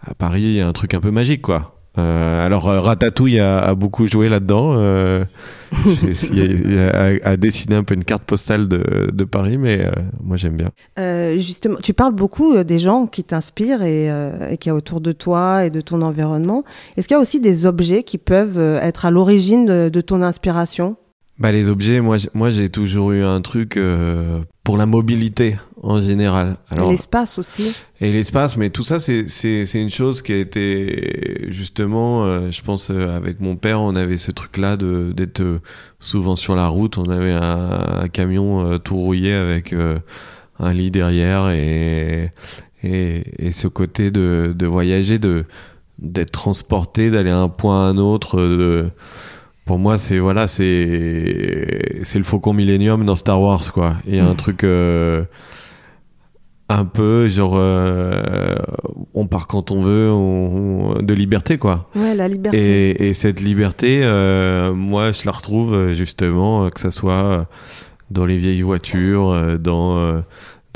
à 0.02 0.14
Paris, 0.14 0.42
il 0.42 0.52
y 0.54 0.60
a 0.60 0.68
un 0.68 0.72
truc 0.72 0.94
un 0.94 1.00
peu 1.00 1.10
magique, 1.10 1.42
quoi. 1.42 1.77
Euh, 1.98 2.46
alors 2.46 2.68
euh, 2.68 2.80
Ratatouille 2.80 3.38
a, 3.40 3.58
a 3.58 3.74
beaucoup 3.74 4.06
joué 4.06 4.28
là-dedans. 4.28 4.74
Euh, 4.76 5.24
a- 7.24 7.36
dessiné 7.36 7.74
un 7.76 7.84
peu 7.84 7.94
une 7.94 8.04
carte 8.04 8.22
postale 8.24 8.68
de, 8.68 9.10
de 9.12 9.24
Paris, 9.24 9.58
mais 9.58 9.80
euh, 9.84 9.90
moi 10.22 10.36
j'aime 10.36 10.56
bien. 10.56 10.70
Justement, 11.38 11.78
tu 11.82 11.94
parles 11.94 12.14
beaucoup 12.14 12.62
des 12.64 12.78
gens 12.78 13.06
qui 13.06 13.24
t'inspirent 13.24 13.82
et, 13.82 14.06
et 14.50 14.56
qui 14.58 14.70
a 14.70 14.74
autour 14.74 15.00
de 15.00 15.12
toi 15.12 15.64
et 15.64 15.70
de 15.70 15.80
ton 15.80 16.02
environnement. 16.02 16.64
Est-ce 16.96 17.06
qu'il 17.08 17.14
y 17.14 17.18
a 17.18 17.20
aussi 17.20 17.40
des 17.40 17.66
objets 17.66 18.02
qui 18.02 18.18
peuvent 18.18 18.58
être 18.82 19.04
à 19.06 19.10
l'origine 19.10 19.66
de, 19.66 19.88
de 19.88 20.00
ton 20.00 20.22
inspiration? 20.22 20.96
Bah 21.38 21.52
les 21.52 21.70
objets, 21.70 22.00
moi 22.00 22.16
j'ai- 22.16 22.30
moi 22.34 22.50
j'ai 22.50 22.68
toujours 22.68 23.12
eu 23.12 23.22
un 23.22 23.40
truc 23.42 23.76
euh, 23.76 24.40
pour 24.64 24.76
la 24.76 24.86
mobilité 24.86 25.56
en 25.82 26.00
général. 26.00 26.56
Alors 26.70 26.90
L'espace 26.90 27.38
aussi 27.38 27.76
Et 28.00 28.12
l'espace, 28.12 28.56
mais 28.56 28.70
tout 28.70 28.85
ça, 28.85 28.99
c'est 28.99 29.28
c'est 29.28 29.64
c'est 29.66 29.80
une 29.80 29.90
chose 29.90 30.23
qui 30.23 30.32
a 30.32 30.37
été 30.38 31.47
justement, 31.49 32.25
euh, 32.25 32.50
je 32.50 32.62
pense, 32.62 32.90
euh, 32.90 33.16
avec 33.16 33.40
mon 33.40 33.56
père, 33.56 33.80
on 33.80 33.94
avait 33.97 34.18
ce 34.18 34.32
truc-là 34.32 34.76
de 34.76 35.12
d'être 35.14 35.40
euh, 35.40 35.61
souvent 36.00 36.37
sur 36.37 36.54
la 36.56 36.66
route. 36.68 36.99
On 36.99 37.04
avait 37.11 37.32
un, 37.32 38.00
un 38.02 38.08
camion 38.08 38.78
tout 38.78 38.97
rouillé 38.97 39.32
avec 39.35 39.75
un 40.61 40.73
lit 40.73 40.90
derrière 40.90 41.49
et 41.50 42.32
et, 42.85 43.23
et 43.49 43.52
ce 43.52 43.68
côté 43.68 44.11
de 44.11 44.54
de 44.56 44.66
voyager, 44.66 45.18
de 45.18 45.44
d'être 45.99 46.30
transporté, 46.32 47.11
d'aller 47.11 47.30
à 47.30 47.38
un 47.38 47.49
point 47.49 47.87
à 47.87 47.90
un 47.90 47.99
autre. 47.99 48.37
De, 48.40 48.90
pour 49.64 49.78
moi, 49.78 49.99
c'est 49.99 50.18
voilà, 50.18 50.49
c'est 50.49 52.00
c'est 52.04 52.18
le 52.18 52.25
Faucon 52.25 52.52
Millennium 52.52 53.04
dans 53.04 53.16
Star 53.16 53.40
Wars, 53.40 53.73
quoi. 53.73 53.97
Il 54.06 54.14
y 54.16 54.18
a 54.20 54.26
un 54.26 54.35
truc. 54.35 54.64
euh, 54.64 55.25
un 56.70 56.84
peu 56.84 57.28
genre 57.28 57.54
euh, 57.56 58.54
on 59.14 59.26
part 59.26 59.46
quand 59.46 59.70
on 59.70 59.80
veut 59.82 60.10
on- 60.10 60.96
on- 60.98 61.02
de 61.02 61.14
liberté 61.14 61.56
quoi 61.58 61.88
Ouais, 61.96 62.14
la 62.14 62.28
liberté. 62.28 62.58
et, 62.90 63.08
et 63.08 63.14
cette 63.14 63.40
liberté 63.40 64.00
euh, 64.02 64.75
moi 64.75 65.12
je 65.12 65.22
la 65.25 65.32
retrouve 65.32 65.72
euh, 65.72 65.92
justement 65.94 66.66
euh, 66.66 66.68
que 66.70 66.80
ça 66.80 66.90
soit 66.90 67.12
euh, 67.25 67.44
dans 68.10 68.26
les 68.26 68.37
vieilles 68.38 68.62
voitures 68.62 69.58
dans 69.58 69.96
euh, 69.98 70.20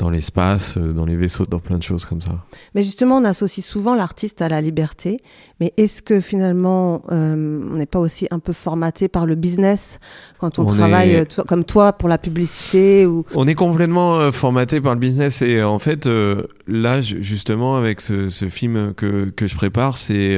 dans 0.03 0.09
l'espace 0.09 0.75
euh, 0.77 0.91
dans 0.91 1.05
les 1.05 1.15
vaisseaux 1.15 1.45
dans 1.45 1.59
plein 1.59 1.77
de 1.77 1.83
choses 1.83 2.03
comme 2.05 2.21
ça 2.21 2.43
Mais 2.75 2.83
justement, 2.83 3.17
on 3.17 3.23
associe 3.23 3.65
souvent 3.65 3.95
l'artiste 3.95 4.41
à 4.41 4.49
la 4.49 4.59
liberté. 4.59 5.19
Mais 5.61 5.71
est-ce 5.77 6.01
que 6.01 6.19
finalement, 6.19 7.01
euh, 7.11 7.61
on 7.71 7.77
n'est 7.77 7.85
pas 7.85 7.99
aussi 7.99 8.27
un 8.29 8.39
peu 8.39 8.51
formaté 8.51 9.07
par 9.07 9.25
le 9.25 9.35
business 9.35 9.99
quand 10.39 10.59
on, 10.59 10.63
On 10.63 10.65
travaille 10.65 11.11
est- 11.11 11.39
euh, 11.39 11.43
comme 11.47 11.63
toi 11.63 11.93
pour 11.93 12.09
la 12.09 12.17
publicité 12.17 13.05
ou? 13.05 13.23
On 13.33 13.47
est 13.47 13.55
complètement 13.55 14.15
euh, 14.15 14.31
formaté 14.33 14.81
par 14.81 14.93
le 14.93 14.99
business 14.99 15.41
et 15.41 15.63
en 15.63 15.79
fait 15.79 16.05
euh, 16.05 16.43
là 16.67 16.99
ju- 16.99 17.23
justement 17.23 17.77
avec 17.77 18.01
ce, 18.01 18.27
ce 18.27 18.49
film 18.49 18.93
que, 18.93 19.29
que 19.29 19.47
je 19.47 19.55
prépare 19.55 19.97
c'est 19.97 20.37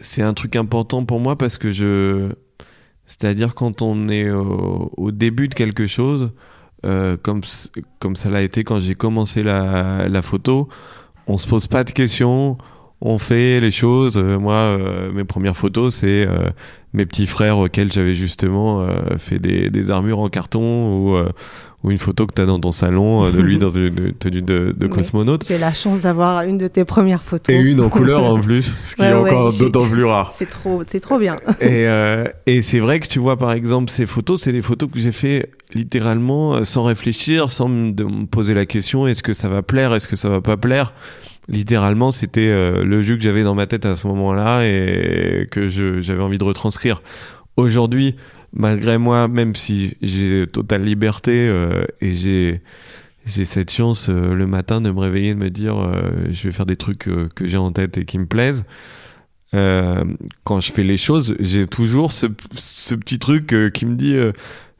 c'est 0.00 0.22
un 0.22 0.34
truc 0.34 0.54
important 0.56 1.04
pour 1.04 1.18
moi 1.20 1.36
parce 1.36 1.56
que 1.58 1.72
je 1.72 2.28
c'est-à-dire 3.06 3.54
quand 3.54 3.80
on 3.80 4.08
est 4.10 4.30
au, 4.30 4.92
au 4.96 5.10
début 5.12 5.48
de 5.48 5.54
quelque 5.54 5.86
chose 5.86 6.30
euh, 6.86 7.16
comme 7.20 7.40
comme 7.98 8.16
ça 8.16 8.30
l'a 8.30 8.42
été 8.42 8.64
quand 8.64 8.80
j'ai 8.80 8.94
commencé 8.94 9.42
la, 9.42 10.08
la 10.08 10.22
photo 10.22 10.68
on 11.26 11.38
se 11.38 11.46
pose 11.46 11.66
pas 11.66 11.84
de 11.84 11.90
questions 11.90 12.56
on 13.00 13.18
fait 13.18 13.60
les 13.60 13.70
choses. 13.70 14.16
Euh, 14.16 14.38
moi 14.38 14.54
euh, 14.54 15.12
mes 15.12 15.24
premières 15.24 15.56
photos 15.56 15.96
c'est 15.96 16.26
euh, 16.26 16.50
mes 16.92 17.06
petits 17.06 17.26
frères 17.26 17.58
auxquels 17.58 17.92
j'avais 17.92 18.14
justement 18.14 18.86
fait 19.18 19.38
des, 19.38 19.70
des 19.70 19.90
armures 19.90 20.20
en 20.20 20.28
carton 20.28 21.14
ou, 21.14 21.18
ou 21.84 21.92
une 21.92 21.98
photo 21.98 22.26
que 22.26 22.34
tu 22.34 22.42
as 22.42 22.44
dans 22.46 22.58
ton 22.58 22.72
salon 22.72 23.24
euh, 23.26 23.30
de 23.30 23.40
lui 23.40 23.58
dans 23.60 23.70
une 23.70 24.12
tenue 24.14 24.42
de, 24.42 24.74
de 24.76 24.86
cosmonaute. 24.88 25.46
j'ai 25.46 25.58
la 25.58 25.72
chance 25.72 26.00
d'avoir 26.00 26.42
une 26.42 26.58
de 26.58 26.66
tes 26.66 26.84
premières 26.84 27.22
photos 27.22 27.54
Et 27.54 27.58
une 27.58 27.80
en 27.80 27.88
couleur 27.88 28.24
en 28.24 28.40
plus, 28.40 28.72
ce 28.84 28.96
qui 28.96 29.02
Ouais, 29.02 29.08
est 29.10 29.14
ouais, 29.14 29.30
encore 29.30 29.52
d'autant 29.56 29.88
plus 29.88 30.04
rare. 30.04 30.32
C'est 30.32 30.48
trop, 30.48 30.82
c'est 30.86 30.98
trop 31.00 31.18
bien. 31.18 31.36
Et, 31.60 31.86
euh, 31.86 32.24
et 32.46 32.62
c'est 32.62 32.80
vrai 32.80 32.98
que 33.00 33.06
tu 33.06 33.18
vois 33.20 33.36
par 33.36 33.52
exemple 33.52 33.90
ces 33.90 34.06
photos, 34.06 34.42
c'est 34.42 34.52
des 34.52 34.62
photos 34.62 34.90
que 34.90 34.98
j'ai 34.98 35.12
fait 35.12 35.50
littéralement 35.72 36.54
euh, 36.54 36.64
sans 36.64 36.82
réfléchir, 36.84 37.48
sans 37.50 37.68
me 37.68 38.24
poser 38.26 38.54
la 38.54 38.66
question 38.66 39.06
est-ce 39.06 39.22
que 39.22 39.32
ça 39.32 39.48
va 39.48 39.62
plaire, 39.62 39.94
est-ce 39.94 40.08
que 40.08 40.16
ça 40.16 40.28
va 40.28 40.40
pas 40.40 40.56
plaire? 40.56 40.92
littéralement, 41.50 42.12
c'était 42.12 42.50
le 42.84 43.02
jeu 43.02 43.16
que 43.16 43.22
j'avais 43.22 43.42
dans 43.42 43.54
ma 43.54 43.66
tête 43.66 43.86
à 43.86 43.96
ce 43.96 44.06
moment-là 44.08 44.64
et 44.66 45.46
que 45.50 45.68
j'avais 45.68 46.22
envie 46.22 46.36
de 46.36 46.44
retranscrire. 46.44 47.00
Aujourd'hui, 47.56 48.16
malgré 48.52 48.98
moi, 48.98 49.28
même 49.28 49.54
si 49.54 49.94
j'ai 50.02 50.46
totale 50.46 50.82
liberté 50.82 51.52
et 52.00 52.12
j'ai 52.12 52.62
cette 53.24 53.70
chance 53.70 54.08
le 54.08 54.46
matin 54.46 54.80
de 54.80 54.90
me 54.90 54.98
réveiller 55.00 55.34
de 55.34 55.38
me 55.38 55.50
dire 55.50 55.76
je 56.30 56.42
vais 56.44 56.52
faire 56.52 56.66
des 56.66 56.76
trucs 56.76 57.08
que 57.34 57.46
j'ai 57.46 57.58
en 57.58 57.72
tête 57.72 57.98
et 57.98 58.04
qui 58.04 58.18
me 58.18 58.26
plaisent. 58.26 58.64
quand 59.52 60.60
je 60.60 60.72
fais 60.72 60.84
les 60.84 60.96
choses, 60.96 61.36
j'ai 61.40 61.66
toujours 61.66 62.12
ce 62.12 62.26
petit 62.94 63.18
truc 63.18 63.54
qui 63.74 63.86
me 63.86 63.94
dit 63.94 64.16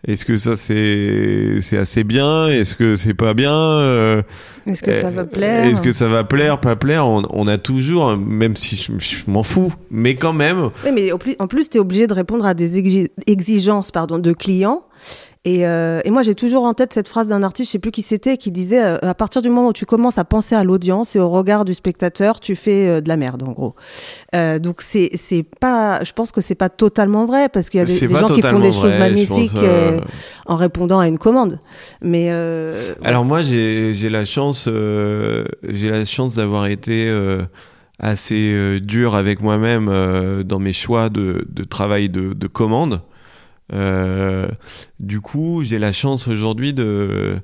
est-ce 0.09 0.25
que 0.25 0.38
ça 0.38 0.57
c'est 0.57 1.59
c'est 1.61 1.77
assez 1.77 2.03
bien? 2.03 2.49
Est-ce 2.49 2.75
que 2.75 2.97
c'est 2.97 3.12
pas 3.12 3.35
bien? 3.35 3.55
Euh, 3.55 4.23
Est-ce 4.67 4.83
que 4.83 5.00
ça 5.00 5.11
va 5.11 5.25
plaire? 5.25 5.67
Est-ce 5.67 5.83
que 5.83 5.93
ça 5.93 6.09
va 6.09 6.25
plaire, 6.25 6.59
pas 6.61 6.77
plaire? 6.77 7.07
On, 7.07 7.47
a 7.47 7.59
toujours, 7.59 8.17
même 8.17 8.57
si 8.57 8.77
je, 8.77 9.31
m'en 9.31 9.43
fous, 9.43 9.73
mais 9.91 10.15
quand 10.15 10.33
même. 10.33 10.71
Oui, 10.85 10.93
mais 10.95 11.12
en 11.12 11.47
plus, 11.47 11.69
tu 11.69 11.77
es 11.77 11.81
obligé 11.81 12.07
de 12.07 12.15
répondre 12.15 12.47
à 12.47 12.55
des 12.55 12.79
exigences 13.27 13.91
pardon, 13.91 14.19
de 14.19 14.33
clients 14.33 14.83
euh, 15.47 16.00
et, 16.04 16.11
moi, 16.11 16.23
j'ai 16.23 16.35
toujours 16.35 16.64
en 16.64 16.75
tête 16.75 16.92
cette 16.92 17.09
phrase 17.09 17.28
d'un 17.28 17.42
artiste, 17.42 17.71
je 17.71 17.73
sais 17.73 17.78
plus 17.78 17.90
qui 17.90 18.02
c'était, 18.02 18.37
qui 18.37 18.50
disait 18.50 18.83
euh, 18.83 18.99
à 19.02 19.14
partir 19.14 19.42
du 19.42 19.49
moment 19.49 19.68
où 19.68 19.73
tu 19.73 19.87
commences 19.87 20.18
à 20.18 20.25
penser 20.25 20.54
à 20.54 20.64
l'audience 20.64 21.16
et 21.16 21.21
au 21.21 21.30
regard 21.30 21.64
du 21.64 21.75
spectateur, 21.75 22.40
tu 22.40 22.57
fais 22.57 22.88
euh, 22.88 23.00
de 23.00 23.09
la 23.09 23.16
merde, 23.16 23.42
en 23.42 23.52
gros. 23.52 23.75
donc 24.33 24.83
c'est 24.83 25.11
c'est 25.14 25.42
pas, 25.42 26.02
je 26.04 26.12
pense 26.12 26.33
que 26.33 26.40
c'est 26.40 26.54
pas 26.54 26.68
totalement 26.68 27.25
vrai 27.25 27.49
parce 27.49 27.71
qu'il 27.71 27.78
y 27.78 27.83
a 27.83 27.87
des, 27.87 28.09
gens 28.09 28.26
qui 28.26 28.42
font 28.42 28.59
des 28.59 28.73
choses 28.73 28.97
magnifiques 28.99 29.57
en 30.47 30.57
répondant 30.57 30.99
à 30.99 31.09
une 31.09 31.18
commande. 31.18 31.61
Mais 32.02 32.30
alors 33.04 33.25
moi, 33.25 33.42
j'ai 33.42 33.95
j'ai 33.95 34.11
la 34.11 34.25
chance, 34.25 34.68
j'ai 34.68 35.90
la 35.90 36.04
chance 36.04 36.35
d'avoir 36.35 36.66
été 36.66 37.12
assez 38.00 38.80
dur 38.80 39.14
avec 39.14 39.40
moi-même 39.40 40.42
dans 40.45 40.59
mes 40.59 40.73
choix 40.73 41.09
de, 41.09 41.47
de 41.49 41.64
travail 41.64 42.09
de, 42.09 42.33
de 42.33 42.47
commande. 42.47 43.00
Euh, 43.72 44.48
du 45.00 45.20
coup, 45.20 45.62
j'ai 45.62 45.78
la 45.78 45.92
chance 45.92 46.28
aujourd'hui 46.28 46.72
de 46.72 47.37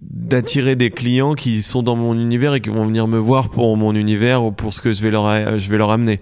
d'attirer 0.00 0.76
des 0.76 0.90
clients 0.90 1.34
qui 1.34 1.60
sont 1.60 1.82
dans 1.82 1.96
mon 1.96 2.14
univers 2.14 2.54
et 2.54 2.60
qui 2.60 2.68
vont 2.68 2.86
venir 2.86 3.08
me 3.08 3.18
voir 3.18 3.50
pour 3.50 3.76
mon 3.76 3.94
univers 3.94 4.44
ou 4.44 4.52
pour 4.52 4.72
ce 4.72 4.80
que 4.80 4.92
je 4.92 5.02
vais 5.02 5.10
leur 5.10 5.58
je 5.58 5.70
vais 5.70 5.78
leur 5.78 5.90
amener. 5.90 6.20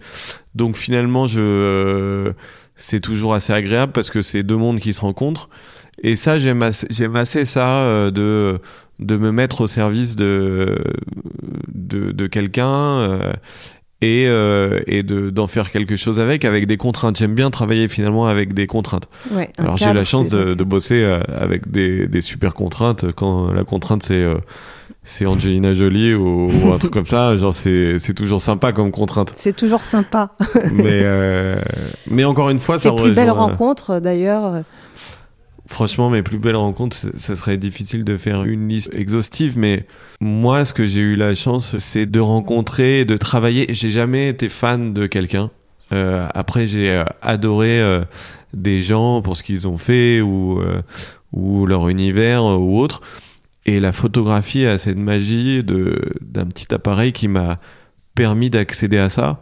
Donc 0.54 0.76
finalement, 0.76 1.26
je 1.26 2.32
c'est 2.76 3.00
toujours 3.00 3.34
assez 3.34 3.52
agréable 3.52 3.92
parce 3.92 4.10
que 4.10 4.22
c'est 4.22 4.42
deux 4.42 4.56
mondes 4.56 4.80
qui 4.80 4.92
se 4.94 5.00
rencontrent 5.00 5.48
et 6.02 6.16
ça 6.16 6.38
j'aime 6.38 6.62
assez, 6.62 6.86
j'aime 6.90 7.16
assez 7.16 7.44
ça 7.44 7.78
euh, 7.82 8.10
de 8.10 8.60
de 9.00 9.16
me 9.16 9.32
mettre 9.32 9.62
au 9.62 9.66
service 9.66 10.16
de 10.16 10.76
de, 11.72 12.12
de 12.12 12.26
quelqu'un 12.26 12.68
euh, 12.68 13.32
et, 14.04 14.26
euh, 14.28 14.80
et 14.86 15.02
de, 15.02 15.30
d'en 15.30 15.46
faire 15.46 15.70
quelque 15.70 15.96
chose 15.96 16.20
avec, 16.20 16.44
avec 16.44 16.66
des 16.66 16.76
contraintes. 16.76 17.16
J'aime 17.16 17.34
bien 17.34 17.50
travailler 17.50 17.88
finalement 17.88 18.26
avec 18.26 18.52
des 18.52 18.66
contraintes. 18.66 19.08
Ouais, 19.30 19.48
Alors 19.56 19.78
j'ai 19.78 19.92
la 19.94 20.04
chance 20.04 20.28
de, 20.28 20.52
de, 20.52 20.64
bosser 20.64 21.02
euh, 21.02 21.20
avec 21.28 21.70
des, 21.70 22.06
des, 22.06 22.20
super 22.20 22.52
contraintes. 22.52 23.06
Quand 23.12 23.50
la 23.50 23.64
contrainte 23.64 24.02
c'est 24.02 24.22
euh, 24.22 24.36
c'est 25.02 25.24
Angelina 25.24 25.72
Jolie 25.72 26.14
ou, 26.14 26.50
un 26.72 26.78
truc 26.78 26.92
comme 26.92 27.06
ça, 27.06 27.36
genre 27.38 27.54
c'est 27.54 27.98
c'est 27.98 28.14
toujours 28.14 28.42
sympa 28.42 28.72
comme 28.72 28.90
contrainte. 28.90 29.32
C'est 29.36 29.56
toujours 29.56 29.82
sympa. 29.82 30.30
mais 30.72 31.00
euh, 31.02 31.56
mais 32.10 32.24
encore 32.24 32.50
une 32.50 32.58
fois, 32.58 32.78
ça. 32.78 32.92
plus 32.92 33.12
belle 33.12 33.30
rencontre 33.30 34.00
d'ailleurs. 34.00 34.62
Franchement, 35.66 36.10
mes 36.10 36.22
plus 36.22 36.38
belles 36.38 36.56
rencontres, 36.56 36.98
ça 37.16 37.36
serait 37.36 37.56
difficile 37.56 38.04
de 38.04 38.18
faire 38.18 38.44
une 38.44 38.68
liste 38.68 38.94
exhaustive, 38.94 39.56
mais 39.56 39.86
moi, 40.20 40.66
ce 40.66 40.74
que 40.74 40.86
j'ai 40.86 41.00
eu 41.00 41.16
la 41.16 41.34
chance, 41.34 41.78
c'est 41.78 42.04
de 42.04 42.20
rencontrer, 42.20 43.06
de 43.06 43.16
travailler. 43.16 43.66
J'ai 43.70 43.90
jamais 43.90 44.28
été 44.28 44.50
fan 44.50 44.92
de 44.92 45.06
quelqu'un. 45.06 45.50
Euh, 45.92 46.28
après, 46.34 46.66
j'ai 46.66 46.90
euh, 46.90 47.04
adoré 47.22 47.80
euh, 47.80 48.04
des 48.52 48.82
gens 48.82 49.22
pour 49.22 49.36
ce 49.36 49.42
qu'ils 49.42 49.66
ont 49.66 49.78
fait 49.78 50.20
ou, 50.20 50.60
leur 51.32 51.88
univers 51.88 52.44
ou 52.44 52.78
autre. 52.78 53.00
Et 53.64 53.80
la 53.80 53.92
photographie 53.92 54.66
a 54.66 54.76
cette 54.76 54.98
magie 54.98 55.64
d'un 55.64 56.44
petit 56.44 56.74
appareil 56.74 57.12
qui 57.12 57.28
m'a 57.28 57.58
permis 58.14 58.50
d'accéder 58.50 58.98
à 58.98 59.08
ça, 59.08 59.40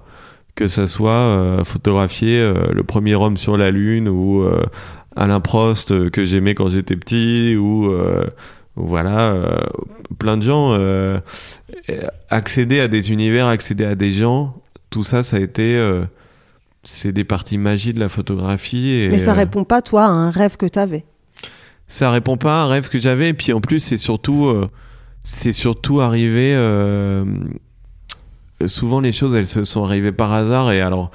que 0.54 0.68
ça 0.68 0.86
soit 0.86 1.58
photographier 1.64 2.52
le 2.72 2.84
premier 2.84 3.16
homme 3.16 3.36
sur 3.36 3.56
la 3.56 3.72
lune 3.72 4.08
ou 4.08 4.46
Alain 5.16 5.40
Prost 5.40 5.92
euh, 5.92 6.10
que 6.10 6.24
j'aimais 6.24 6.54
quand 6.54 6.68
j'étais 6.68 6.96
petit 6.96 7.56
ou 7.56 7.90
euh, 7.90 8.26
voilà 8.76 9.32
euh, 9.32 9.58
plein 10.18 10.36
de 10.36 10.42
gens 10.42 10.78
accéder 12.30 12.80
à 12.80 12.88
des 12.88 13.12
univers 13.12 13.46
accéder 13.46 13.84
à 13.84 13.94
des 13.94 14.12
gens 14.12 14.54
tout 14.90 15.04
ça 15.04 15.22
ça 15.22 15.36
a 15.36 15.40
été 15.40 15.78
c'est 16.82 17.12
des 17.12 17.24
parties 17.24 17.58
magiques 17.58 17.94
de 17.94 18.00
la 18.00 18.08
photographie 18.08 18.90
et, 18.90 19.08
mais 19.08 19.18
ça 19.18 19.34
répond 19.34 19.64
pas 19.64 19.82
toi 19.82 20.04
à 20.04 20.08
un 20.08 20.30
rêve 20.30 20.56
que 20.56 20.66
tu 20.66 20.78
avais 20.78 21.04
ça 21.88 22.10
répond 22.10 22.36
pas 22.36 22.62
à 22.62 22.64
un 22.64 22.68
rêve 22.68 22.88
que 22.88 22.98
j'avais 22.98 23.30
et 23.30 23.34
puis 23.34 23.52
en 23.52 23.60
plus 23.60 23.80
c'est 23.80 23.98
surtout 23.98 24.54
c'est 25.22 25.52
surtout 25.52 26.00
arrivé 26.00 26.56
souvent 28.66 29.00
les 29.00 29.12
choses 29.12 29.34
elles 29.34 29.46
se 29.46 29.64
sont 29.64 29.84
arrivées 29.84 30.12
par 30.12 30.32
hasard 30.32 30.72
et 30.72 30.80
alors 30.80 31.10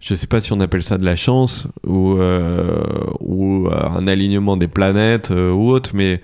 je 0.00 0.14
sais 0.14 0.26
pas 0.26 0.40
si 0.40 0.52
on 0.52 0.60
appelle 0.60 0.82
ça 0.82 0.98
de 0.98 1.04
la 1.04 1.14
chance 1.14 1.68
ou 1.86 2.14
euh, 2.14 2.82
ou 3.20 3.68
euh, 3.68 3.70
un 3.70 4.06
alignement 4.08 4.56
des 4.56 4.68
planètes 4.68 5.30
euh, 5.30 5.52
ou 5.52 5.68
autre 5.68 5.90
mais 5.94 6.22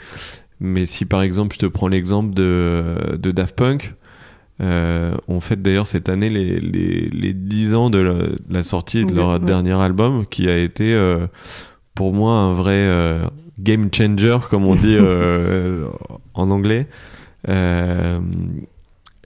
mais 0.58 0.86
si 0.86 1.04
par 1.04 1.22
exemple 1.22 1.54
je 1.54 1.60
te 1.60 1.66
prends 1.66 1.88
l'exemple 1.88 2.34
de 2.34 3.16
de 3.16 3.30
Daft 3.30 3.54
Punk 3.54 3.94
euh, 4.62 5.14
on 5.28 5.40
fête 5.40 5.60
d'ailleurs 5.60 5.86
cette 5.86 6.08
année 6.08 6.30
les, 6.30 6.58
les, 6.58 7.10
les 7.10 7.34
10 7.34 7.74
ans 7.74 7.90
de 7.90 8.38
la, 8.48 8.62
sortie 8.62 9.04
de 9.04 9.14
leur 9.14 9.38
dernier 9.38 9.78
album 9.78 10.24
qui 10.24 10.48
a 10.48 10.56
été 10.56 10.98
pour 11.94 12.14
moi 12.14 12.32
un 12.32 12.54
vrai 12.54 13.20
game 13.58 13.90
changer 13.94 14.38
comme 14.48 14.64
on 14.64 14.74
dit 14.74 14.96
en 16.34 16.50
anglais 16.50 16.88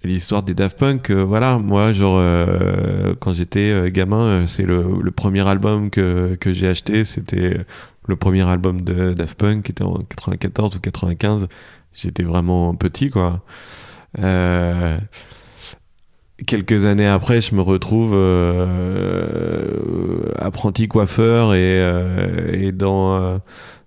l'histoire 0.04 0.42
des 0.42 0.54
Daft 0.54 0.78
Punk, 0.78 1.10
euh, 1.10 1.24
voilà, 1.24 1.58
moi, 1.58 1.92
genre, 1.92 2.18
euh, 2.18 3.14
quand 3.20 3.32
j'étais 3.32 3.70
euh, 3.70 3.90
gamin, 3.90 4.46
c'est 4.46 4.62
le, 4.62 4.84
le, 5.02 5.10
premier 5.10 5.46
album 5.46 5.90
que, 5.90 6.36
que 6.36 6.52
j'ai 6.52 6.68
acheté, 6.68 7.04
c'était 7.04 7.58
le 8.06 8.16
premier 8.16 8.48
album 8.48 8.80
de 8.82 9.12
Daft 9.12 9.38
Punk, 9.38 9.64
qui 9.64 9.72
était 9.72 9.84
en 9.84 9.94
94 9.94 10.76
ou 10.76 10.80
95. 10.80 11.48
J'étais 11.92 12.22
vraiment 12.22 12.74
petit, 12.74 13.10
quoi. 13.10 13.42
quelques 16.46 16.84
années 16.86 17.06
après, 17.06 17.40
je 17.40 17.54
me 17.54 17.60
retrouve 17.60 18.14
apprenti 20.38 20.88
coiffeur 20.88 21.54
et, 21.54 21.78
et 22.52 22.72
dans 22.72 23.40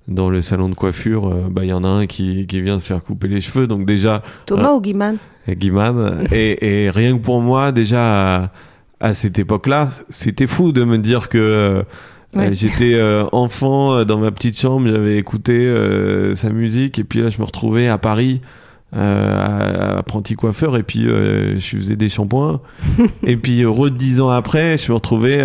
dans 0.08 0.30
le 0.30 0.42
salon 0.42 0.70
de 0.70 0.76
coiffure, 0.76 1.34
bah 1.50 1.64
il 1.64 1.70
y 1.70 1.74
en 1.74 1.84
a 1.84 1.88
un 1.88 2.08
qui, 2.08 2.46
qui 2.48 2.62
vient 2.62 2.80
se 2.80 2.88
faire 2.88 3.04
couper 3.04 3.28
les 3.28 3.42
cheveux, 3.42 3.68
donc 3.68 3.86
déjà. 3.86 4.22
Thomas 4.46 4.74
ou 4.74 4.82
Guiman 4.82 5.18
Guimard. 5.50 5.96
et, 6.32 6.86
et, 6.86 6.90
rien 6.90 7.18
que 7.18 7.24
pour 7.24 7.42
moi, 7.42 7.72
déjà 7.72 8.52
à, 9.00 9.14
cette 9.14 9.40
époque-là, 9.40 9.90
c'était 10.10 10.48
fou 10.48 10.72
de 10.72 10.84
me 10.84 10.98
dire 10.98 11.30
que 11.30 11.38
euh, 11.38 12.50
j'étais 12.54 12.94
euh, 12.94 13.26
enfant 13.32 13.94
euh, 13.94 14.06
dans 14.06 14.18
ma 14.18 14.32
petite 14.32 14.58
chambre, 14.60 14.88
j'avais 14.88 15.18
écouté 15.18 15.72
sa 16.36 16.50
musique, 16.50 17.00
et 17.00 17.04
puis 17.04 17.22
là, 17.22 17.30
je 17.30 17.40
me 17.40 17.46
retrouvais 17.46 17.88
à 17.88 17.98
Paris. 17.98 18.42
Euh, 18.96 19.98
apprenti 19.98 20.36
coiffeur 20.36 20.78
et 20.78 20.84
puis 20.84 21.06
je 21.06 21.58
faisais 21.58 21.96
des 21.96 22.10
shampoings 22.10 22.62
et 23.24 23.38
puis 23.38 23.64
heureux 23.64 23.90
dix 23.90 24.22
ans 24.22 24.30
après 24.30 24.78
je 24.78 24.92
me 24.92 24.94
retrouvais 24.94 25.42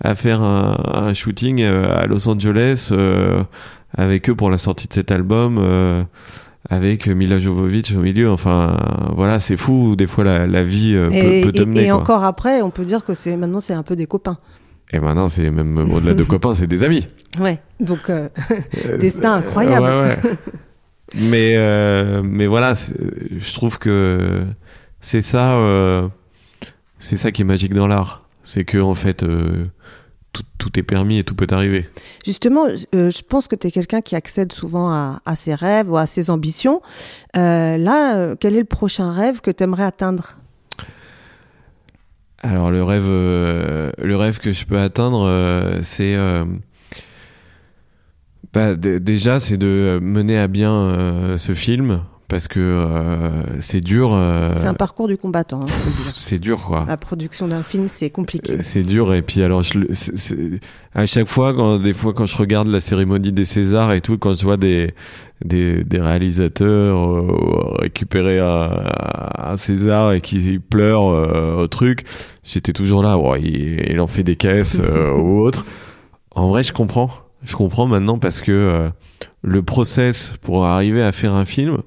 à 0.00 0.14
faire 0.14 0.40
un, 0.40 0.76
un 0.94 1.12
shooting 1.12 1.64
à 1.64 2.06
Los 2.06 2.28
Angeles 2.28 2.92
avec 3.94 4.28
eux 4.30 4.34
pour 4.34 4.50
la 4.50 4.58
sortie 4.58 4.88
de 4.88 4.92
cet 4.92 5.10
album 5.10 5.58
avec 6.68 7.06
Mila 7.06 7.38
Jovovich 7.38 7.94
au 7.94 8.00
milieu. 8.00 8.30
Enfin, 8.30 8.76
voilà, 9.14 9.40
c'est 9.40 9.56
fou. 9.56 9.96
Des 9.96 10.06
fois, 10.06 10.24
la, 10.24 10.46
la 10.46 10.62
vie 10.62 10.94
euh, 10.94 11.08
peut, 11.08 11.46
peut 11.46 11.52
te 11.52 11.62
mener. 11.62 11.86
Et, 11.86 11.92
encore 11.92 12.24
après, 12.24 12.62
on 12.62 12.70
peut 12.70 12.84
dire 12.84 13.04
que 13.04 13.14
c'est 13.14 13.36
maintenant, 13.36 13.60
c'est 13.60 13.74
un 13.74 13.82
peu 13.82 13.96
des 13.96 14.06
copains. 14.06 14.38
Et 14.92 14.98
maintenant, 14.98 15.28
c'est 15.28 15.50
même 15.50 15.78
au-delà 15.92 16.14
de 16.14 16.24
copains, 16.24 16.54
c'est 16.54 16.66
des 16.66 16.84
amis. 16.84 17.06
Ouais. 17.40 17.60
Donc, 17.80 18.10
euh, 18.10 18.28
euh 18.86 18.98
destin 18.98 19.34
incroyable. 19.34 19.86
Ouais, 19.86 20.00
ouais. 20.00 20.36
mais, 21.16 21.54
euh, 21.56 22.22
mais 22.24 22.46
voilà, 22.46 22.74
je 22.74 23.52
trouve 23.52 23.78
que 23.78 24.44
c'est 25.00 25.22
ça, 25.22 25.58
c'est 26.98 27.16
ça 27.16 27.30
qui 27.30 27.42
est 27.42 27.46
magique 27.46 27.74
dans 27.74 27.86
l'art. 27.86 28.24
C'est 28.42 28.64
que 28.64 28.78
en 28.78 28.94
fait 28.94 29.24
tout, 30.58 30.78
est 30.78 30.82
permis 30.82 31.18
et 31.18 31.24
tout 31.24 31.34
peut 31.34 31.46
arriver. 31.50 31.88
Justement, 32.24 32.66
euh, 32.94 33.10
je 33.10 33.22
pense 33.22 33.48
que 33.48 33.56
tu 33.56 33.68
es 33.68 33.70
quelqu'un 33.70 34.00
qui 34.00 34.16
accède 34.16 34.52
souvent 34.52 34.90
à, 34.90 35.36
ses 35.36 35.54
rêves 35.54 35.90
ou 35.90 35.96
à 35.96 36.06
ses 36.06 36.30
ambitions. 36.30 36.82
Euh, 37.36 37.76
là, 37.76 38.16
euh, 38.16 38.36
quel 38.38 38.54
est 38.54 38.60
le 38.60 38.64
prochain 38.64 39.12
rêve 39.12 39.40
que 39.40 39.50
tu 39.50 39.62
aimerais 39.62 39.84
atteindre? 39.84 40.36
Alors 42.42 42.70
le 42.70 42.82
rêve, 42.82 43.08
le 43.08 44.16
rêve 44.16 44.38
que 44.38 44.52
je 44.52 44.66
peux 44.66 44.78
atteindre, 44.78 45.80
c'est 45.82 46.16
bah, 48.52 48.74
déjà 48.74 49.40
c'est 49.40 49.56
de 49.56 49.98
mener 50.00 50.38
à 50.38 50.46
bien 50.46 51.36
ce 51.38 51.54
film 51.54 52.02
parce 52.28 52.48
que 52.48 52.58
euh, 52.60 53.42
c'est 53.60 53.80
dur. 53.80 54.10
euh, 54.12 54.52
C'est 54.56 54.66
un 54.66 54.74
parcours 54.74 55.08
du 55.08 55.16
combattant. 55.16 55.62
hein, 55.62 55.66
c'est 56.12 56.38
dur, 56.38 56.62
quoi. 56.64 56.84
La 56.88 56.96
production 56.96 57.46
d'un 57.48 57.62
film, 57.62 57.88
c'est 57.88 58.10
compliqué. 58.10 58.54
Euh, 58.54 58.58
C'est 58.62 58.82
dur 58.82 59.14
et 59.14 59.22
puis 59.22 59.42
alors 59.42 59.62
je, 59.62 59.78
le- 59.78 59.88
c'est- 59.92 60.16
c'est- 60.16 60.60
à 60.94 61.06
chaque 61.06 61.28
fois 61.28 61.54
quand 61.54 61.78
des 61.78 61.92
fois 61.92 62.12
quand 62.14 62.26
je 62.26 62.36
regarde 62.36 62.68
la 62.68 62.80
cérémonie 62.80 63.30
des 63.32 63.44
Césars 63.44 63.92
et 63.92 64.00
tout 64.00 64.16
quand 64.18 64.34
je 64.34 64.42
vois 64.44 64.56
des 64.56 64.94
des, 65.44 65.84
des 65.84 66.00
réalisateurs 66.00 66.96
euh, 66.98 67.76
récupérer 67.82 68.38
un, 68.38 68.70
un 69.38 69.56
César 69.58 70.12
et 70.14 70.20
qui 70.22 70.58
pleurent 70.58 71.10
euh, 71.10 71.62
au 71.62 71.66
truc 71.68 72.04
j'étais 72.44 72.72
toujours 72.72 73.02
là 73.02 73.18
ouais, 73.18 73.42
il, 73.42 73.90
il 73.90 74.00
en 74.00 74.06
fait 74.06 74.22
des 74.22 74.36
caisses 74.36 74.78
euh, 74.80 75.12
ou 75.12 75.40
autre 75.40 75.66
en 76.34 76.48
vrai 76.48 76.62
je 76.62 76.72
comprends 76.72 77.10
je 77.46 77.54
comprends 77.54 77.86
maintenant 77.86 78.18
parce 78.18 78.40
que 78.40 78.52
euh, 78.52 78.90
le 79.42 79.62
process 79.62 80.34
pour 80.42 80.66
arriver 80.66 81.02
à 81.02 81.12
faire 81.12 81.32
un 81.32 81.44
film. 81.44 81.78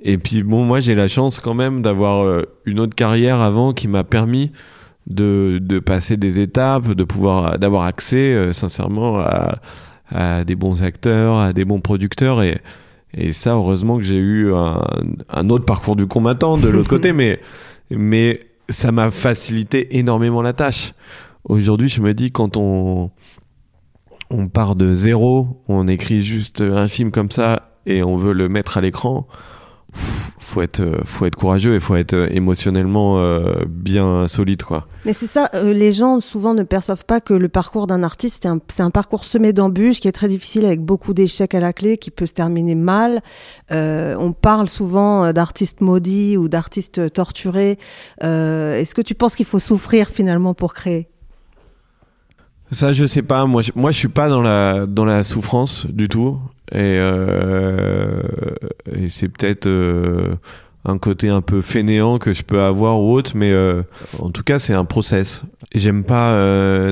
Et 0.00 0.18
puis 0.18 0.42
bon 0.42 0.64
moi 0.64 0.80
j'ai 0.80 0.94
la 0.94 1.08
chance 1.08 1.40
quand 1.40 1.54
même 1.54 1.82
d'avoir 1.82 2.24
euh, 2.24 2.42
une 2.64 2.78
autre 2.78 2.94
carrière 2.94 3.40
avant 3.40 3.72
qui 3.72 3.88
m'a 3.88 4.04
permis 4.04 4.52
de, 5.06 5.58
de 5.60 5.78
passer 5.80 6.16
des 6.16 6.40
étapes, 6.40 6.88
de 6.88 7.04
pouvoir 7.04 7.58
d'avoir 7.58 7.82
accès 7.84 8.34
euh, 8.34 8.52
sincèrement 8.52 9.18
à, 9.18 9.56
à 10.10 10.44
des 10.44 10.54
bons 10.54 10.82
acteurs, 10.82 11.38
à 11.38 11.52
des 11.52 11.64
bons 11.64 11.80
producteurs. 11.80 12.42
Et 12.42 12.58
et 13.16 13.32
ça 13.32 13.54
heureusement 13.54 13.96
que 13.96 14.02
j'ai 14.04 14.16
eu 14.16 14.52
un, 14.54 14.82
un 15.28 15.48
autre 15.50 15.64
parcours 15.64 15.96
du 15.96 16.06
combattant 16.06 16.56
de 16.56 16.68
l'autre 16.68 16.88
côté. 16.96 17.12
Mais 17.12 17.40
mais 17.90 18.40
ça 18.68 18.92
m'a 18.92 19.10
facilité 19.10 19.98
énormément 19.98 20.40
la 20.40 20.52
tâche. 20.52 20.92
Aujourd'hui, 21.44 21.88
je 21.88 22.00
me 22.00 22.14
dis 22.14 22.30
quand 22.30 22.56
on 22.56 23.10
on 24.34 24.48
part 24.48 24.74
de 24.74 24.94
zéro, 24.94 25.60
on 25.68 25.88
écrit 25.88 26.22
juste 26.22 26.60
un 26.60 26.88
film 26.88 27.10
comme 27.10 27.30
ça 27.30 27.70
et 27.86 28.02
on 28.02 28.16
veut 28.16 28.32
le 28.32 28.48
mettre 28.48 28.78
à 28.78 28.80
l'écran, 28.80 29.26
faut 30.38 30.60
être 30.60 30.80
euh, 30.80 31.00
faut 31.04 31.24
être 31.24 31.36
courageux 31.36 31.74
et 31.74 31.80
faut 31.80 31.94
être 31.94 32.14
euh, 32.14 32.28
émotionnellement 32.30 33.18
euh, 33.18 33.64
bien 33.68 34.26
solide 34.26 34.62
quoi. 34.62 34.86
Mais 35.04 35.12
c'est 35.12 35.26
ça, 35.26 35.50
les 35.54 35.92
gens 35.92 36.20
souvent 36.20 36.54
ne 36.54 36.62
perçoivent 36.62 37.04
pas 37.04 37.20
que 37.20 37.34
le 37.34 37.48
parcours 37.48 37.86
d'un 37.86 38.02
artiste, 38.02 38.48
c'est 38.68 38.82
un, 38.82 38.90
parcours 38.90 39.24
semé 39.24 39.52
d'embûches 39.52 40.00
qui 40.00 40.08
est 40.08 40.12
très 40.12 40.28
difficile 40.28 40.64
avec 40.64 40.80
beaucoup 40.80 41.14
d'échecs 41.14 41.54
à 41.54 41.60
la 41.60 41.72
clé, 41.72 41.98
qui 41.98 42.10
peut 42.10 42.26
se 42.26 42.32
terminer 42.32 42.74
mal. 42.74 43.22
On 43.70 44.32
parle 44.32 44.68
souvent 44.68 45.32
d'artistes 45.32 45.80
maudits 45.80 46.36
ou 46.36 46.48
d'artistes 46.48 47.12
torturés. 47.12 47.78
Est-ce 48.22 48.94
que 48.94 49.02
tu 49.02 49.14
penses 49.14 49.34
qu'il 49.34 49.46
faut 49.46 49.58
souffrir 49.58 50.08
finalement 50.08 50.54
pour 50.54 50.72
créer? 50.72 51.08
Ça, 52.70 52.92
je 52.92 53.06
sais 53.06 53.22
pas. 53.22 53.46
Moi, 53.46 53.62
je, 53.62 53.72
moi, 53.74 53.90
je 53.90 53.98
suis 53.98 54.08
pas 54.08 54.28
dans 54.28 54.42
la 54.42 54.86
dans 54.86 55.04
la 55.04 55.22
souffrance 55.22 55.86
du 55.86 56.08
tout, 56.08 56.40
et, 56.72 56.76
euh, 56.78 58.22
c'est 59.08 59.28
peut-être 59.28 59.66
euh, 59.66 60.34
un 60.84 60.98
côté 60.98 61.28
un 61.28 61.40
peu 61.40 61.60
fainéant 61.60 62.18
que 62.18 62.32
je 62.32 62.42
peux 62.42 62.60
avoir 62.60 63.00
ou 63.00 63.12
autre, 63.12 63.32
mais 63.36 63.52
euh, 63.52 63.82
en 64.18 64.30
tout 64.30 64.42
cas, 64.42 64.58
c'est 64.58 64.74
un 64.74 64.84
process. 64.84 65.42
J'aime 65.74 66.04
pas 66.04 66.32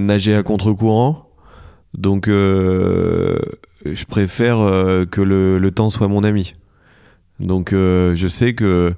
nager 0.00 0.34
à 0.34 0.42
contre-courant, 0.42 1.28
donc 1.94 2.26
je 2.28 4.04
préfère 4.08 4.58
que 5.10 5.20
le, 5.20 5.58
le 5.58 5.70
temps 5.70 5.90
soit 5.90 6.08
mon 6.08 6.24
ami. 6.24 6.54
Donc, 7.40 7.70
je 7.72 8.26
sais 8.28 8.54
que 8.54 8.94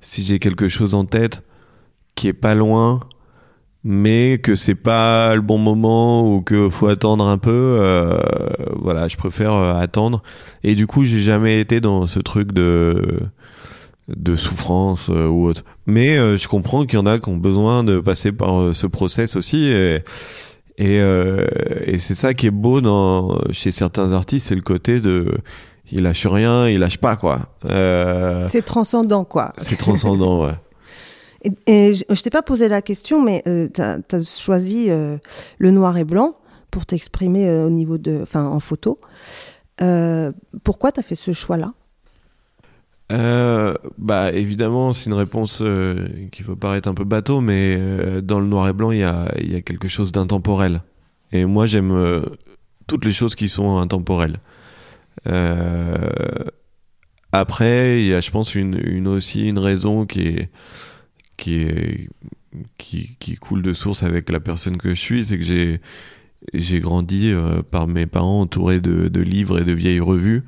si 0.00 0.22
j'ai 0.22 0.38
quelque 0.38 0.68
chose 0.68 0.94
en 0.94 1.04
tête 1.04 1.42
qui 2.14 2.28
est 2.28 2.32
pas 2.32 2.54
loin 2.54 3.00
mais 3.84 4.38
que 4.42 4.54
c'est 4.54 4.74
pas 4.76 5.34
le 5.34 5.40
bon 5.40 5.58
moment 5.58 6.32
ou 6.32 6.40
que 6.40 6.68
faut 6.70 6.86
attendre 6.86 7.24
un 7.26 7.38
peu 7.38 7.50
euh, 7.80 8.18
voilà 8.76 9.08
je 9.08 9.16
préfère 9.16 9.52
euh, 9.54 9.74
attendre. 9.74 10.22
Et 10.62 10.74
du 10.74 10.86
coup 10.86 11.04
j'ai 11.04 11.20
jamais 11.20 11.60
été 11.60 11.80
dans 11.80 12.06
ce 12.06 12.20
truc 12.20 12.52
de 12.52 13.20
de 14.08 14.36
souffrance 14.36 15.10
euh, 15.10 15.26
ou 15.26 15.46
autre. 15.46 15.62
Mais 15.86 16.16
euh, 16.18 16.36
je 16.36 16.48
comprends 16.48 16.84
qu'il 16.84 16.98
y 16.98 17.02
en 17.02 17.06
a 17.06 17.18
qui 17.18 17.28
ont 17.28 17.36
besoin 17.36 17.82
de 17.84 18.00
passer 18.00 18.30
par 18.32 18.74
ce 18.74 18.86
process 18.86 19.36
aussi 19.36 19.64
et 19.66 20.00
et, 20.78 21.00
euh, 21.00 21.46
et 21.84 21.98
c'est 21.98 22.14
ça 22.14 22.32
qui 22.34 22.46
est 22.46 22.50
beau 22.50 22.80
dans 22.80 23.38
chez 23.50 23.72
certains 23.72 24.12
artistes 24.12 24.48
c'est 24.48 24.54
le 24.54 24.62
côté 24.62 25.00
de 25.00 25.38
il 25.90 26.02
lâche 26.04 26.26
rien 26.26 26.66
il 26.68 26.78
lâche 26.80 26.96
pas 26.98 27.14
quoi. 27.16 27.40
Euh, 27.66 28.46
C'est 28.48 28.62
transcendant, 28.64 29.24
quoi. 29.24 29.52
c'est 29.58 29.76
transcendant 29.76 30.46
ouais 30.46 30.54
Je, 31.44 32.02
je 32.08 32.22
t'ai 32.22 32.30
pas 32.30 32.42
posé 32.42 32.68
la 32.68 32.82
question, 32.82 33.22
mais 33.22 33.42
euh, 33.46 33.68
tu 33.72 33.80
as, 33.80 34.24
choisi 34.24 34.90
euh, 34.90 35.18
le 35.58 35.70
noir 35.70 35.96
et 35.96 36.04
blanc 36.04 36.34
pour 36.70 36.86
t'exprimer 36.86 37.48
euh, 37.48 37.66
au 37.66 37.70
niveau 37.70 37.98
de, 37.98 38.20
enfin, 38.22 38.44
en 38.44 38.60
photo. 38.60 38.98
Euh, 39.80 40.32
pourquoi 40.64 40.92
tu 40.92 41.00
as 41.00 41.02
fait 41.02 41.14
ce 41.14 41.32
choix-là? 41.32 41.72
Bah 43.98 44.32
évidemment, 44.32 44.94
c'est 44.94 45.10
une 45.10 45.16
réponse 45.16 45.62
qui 46.32 46.42
peut 46.44 46.56
paraître 46.56 46.88
un 46.88 46.94
peu 46.94 47.04
bateau, 47.04 47.42
mais 47.42 47.78
dans 48.22 48.40
le 48.40 48.46
noir 48.46 48.66
et 48.70 48.72
blanc, 48.72 48.90
il 48.90 49.00
y 49.00 49.04
a, 49.04 49.28
quelque 49.60 49.86
chose 49.86 50.12
d'intemporel. 50.12 50.80
Et 51.30 51.44
moi, 51.44 51.66
j'aime 51.66 52.24
toutes 52.86 53.04
les 53.04 53.12
choses 53.12 53.34
qui 53.34 53.50
sont 53.50 53.76
intemporelles. 53.76 54.38
Après, 57.32 58.00
il 58.00 58.06
y 58.06 58.14
a, 58.14 58.22
je 58.22 58.30
pense, 58.30 58.54
une 58.54 59.06
aussi 59.06 59.46
une 59.46 59.58
raison 59.58 60.06
qui 60.06 60.28
est 60.28 60.48
qui 61.42 62.08
qui, 63.18 63.36
coule 63.36 63.62
de 63.62 63.72
source 63.72 64.02
avec 64.02 64.30
la 64.30 64.40
personne 64.40 64.76
que 64.76 64.90
je 64.90 65.00
suis, 65.00 65.24
c'est 65.24 65.38
que 65.38 65.44
j'ai 65.44 65.80
j'ai 66.52 66.80
grandi 66.80 67.30
euh, 67.32 67.62
par 67.62 67.86
mes 67.86 68.06
parents 68.06 68.40
entouré 68.40 68.80
de, 68.80 69.08
de 69.08 69.20
livres 69.20 69.60
et 69.60 69.64
de 69.64 69.72
vieilles 69.72 70.00
revues. 70.00 70.42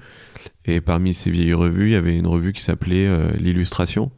Et 0.65 0.81
parmi 0.81 1.15
ces 1.15 1.31
vieilles 1.31 1.55
revues, 1.55 1.91
il 1.91 1.93
y 1.93 1.97
avait 1.97 2.17
une 2.17 2.27
revue 2.27 2.53
qui 2.53 2.63
s'appelait 2.63 3.07
euh, 3.07 3.31
L'Illustration. 3.39 4.11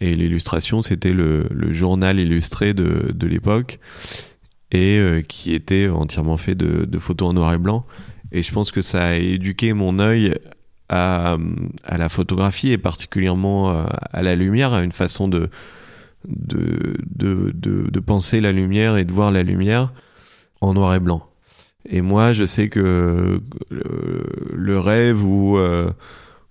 Et 0.00 0.14
l'Illustration, 0.14 0.82
c'était 0.82 1.14
le, 1.14 1.46
le 1.50 1.72
journal 1.72 2.20
illustré 2.20 2.74
de, 2.74 3.12
de 3.12 3.26
l'époque 3.26 3.80
et 4.72 4.98
euh, 4.98 5.22
qui 5.22 5.54
était 5.54 5.88
entièrement 5.88 6.36
fait 6.36 6.54
de, 6.54 6.84
de 6.84 6.98
photos 6.98 7.30
en 7.30 7.32
noir 7.32 7.54
et 7.54 7.58
blanc. 7.58 7.86
Et 8.30 8.42
je 8.42 8.52
pense 8.52 8.70
que 8.70 8.82
ça 8.82 9.08
a 9.08 9.14
éduqué 9.14 9.72
mon 9.72 9.98
œil 9.98 10.34
à, 10.90 11.38
à 11.84 11.96
la 11.96 12.08
photographie 12.10 12.72
et 12.72 12.78
particulièrement 12.78 13.86
à 14.12 14.22
la 14.22 14.36
lumière, 14.36 14.74
à 14.74 14.82
une 14.82 14.92
façon 14.92 15.28
de, 15.28 15.48
de, 16.28 16.96
de, 17.06 17.52
de, 17.54 18.00
penser 18.00 18.40
la 18.40 18.52
lumière 18.52 18.96
et 18.96 19.04
de 19.04 19.12
voir 19.12 19.30
la 19.30 19.42
lumière 19.42 19.92
en 20.60 20.74
noir 20.74 20.94
et 20.94 21.00
blanc. 21.00 21.26
Et 21.88 22.02
moi, 22.02 22.32
je 22.32 22.44
sais 22.44 22.68
que 22.68 23.40
le, 23.70 24.22
le 24.54 24.78
rêve 24.78 25.24
ou, 25.24 25.56
euh, 25.56 25.90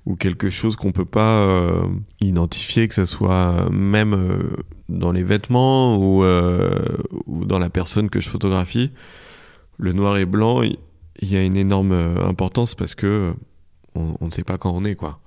ou 0.06 0.16
quelque 0.16 0.50
chose 0.50 0.76
qu'on 0.76 0.92
peut 0.92 1.06
pas 1.06 1.44
euh, 1.44 1.84
identifier, 2.20 2.88
que 2.88 2.96
ce 2.96 3.06
soit 3.06 3.70
même 3.70 4.14
euh, 4.14 4.64
dans 4.90 5.12
les 5.12 5.24
vêtements 5.24 5.98
ou, 5.98 6.24
euh, 6.24 6.70
ou 7.28 7.46
dans 7.46 7.60
la 7.60 7.70
personne 7.70 8.10
que 8.10 8.20
je 8.20 8.28
photographie, 8.30 8.92
le 9.78 9.94
noir 9.94 10.18
et 10.18 10.26
blanc, 10.26 10.64
il 10.64 10.78
y, 11.22 11.38
a 11.38 11.44
une 11.44 11.58
énorme 11.58 11.92
euh, 11.92 12.28
importance 12.28 12.74
parce 12.76 12.96
que 12.96 13.34
on, 13.96 14.16
on 14.20 14.26
ne 14.26 14.32
sait 14.32 14.44
pas 14.44 14.58
quand 14.58 14.72
on 14.72 14.84
est, 14.84 14.96
quoi. 14.96 15.20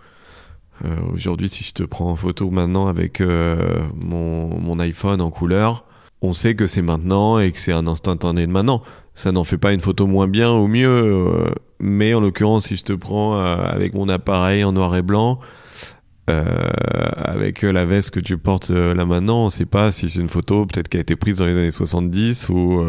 Euh, 0.85 0.97
Aujourd'hui, 1.13 1.49
si 1.49 1.65
je 1.65 1.73
te 1.73 1.83
prends 1.83 2.11
en 2.11 2.17
photo 2.17 2.51
maintenant 2.51 2.89
avec 2.89 3.21
euh, 3.21 3.87
mon, 3.95 4.79
iPhone 4.79 5.21
en 5.21 5.31
couleur, 5.31 5.85
on 6.23 6.33
sait 6.33 6.55
que 6.55 6.67
c'est 6.67 6.83
maintenant 6.83 7.39
et 7.39 7.53
que 7.53 7.59
c'est 7.59 7.73
un 7.73 7.87
instantané 7.87 8.47
de 8.47 8.53
maintenant. 8.53 8.83
Ça 9.15 9.33
n'en 9.33 9.45
fait 9.45 9.59
pas 9.59 9.73
une 9.73 9.81
photo 9.81 10.07
moins 10.07 10.29
bien 10.29 10.51
ou 10.53 10.67
mieux, 10.67 10.89
euh, 10.89 11.51
mais 11.79 12.15
en 12.15 12.21
l'occurrence, 12.21 12.67
si 12.67 12.77
je 12.77 12.85
te 12.85 12.93
prends 12.93 13.39
avec 13.39 13.95
mon 13.95 14.09
appareil 14.09 14.65
en 14.65 14.73
noir 14.73 14.97
et 14.97 15.03
blanc, 15.03 15.41
avec 16.29 17.61
la 17.61 17.85
veste 17.85 18.11
que 18.11 18.21
tu 18.21 18.39
portes 18.39 18.71
là 18.71 19.05
maintenant, 19.05 19.47
on 19.47 19.51
sait 19.51 19.67
pas 19.67 19.93
si 19.93 20.09
c'est 20.09 20.21
une 20.21 20.31
photo 20.31 20.65
peut-être 20.65 20.89
qui 20.89 20.97
a 20.97 21.01
été 21.01 21.15
prise 21.15 21.37
dans 21.37 21.45
les 21.45 21.59
années 21.59 21.71
70 21.71 22.49
ou, 22.49 22.83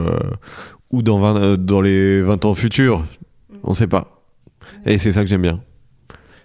dans, 0.93 1.19
20, 1.19 1.57
dans 1.57 1.81
les 1.81 2.21
20 2.21 2.45
ans 2.45 2.55
futurs. 2.55 3.03
On 3.63 3.73
sait 3.73 3.87
pas. 3.87 4.23
Et 4.85 4.97
c'est 4.97 5.11
ça 5.11 5.21
que 5.21 5.27
j'aime 5.27 5.41
bien. 5.41 5.59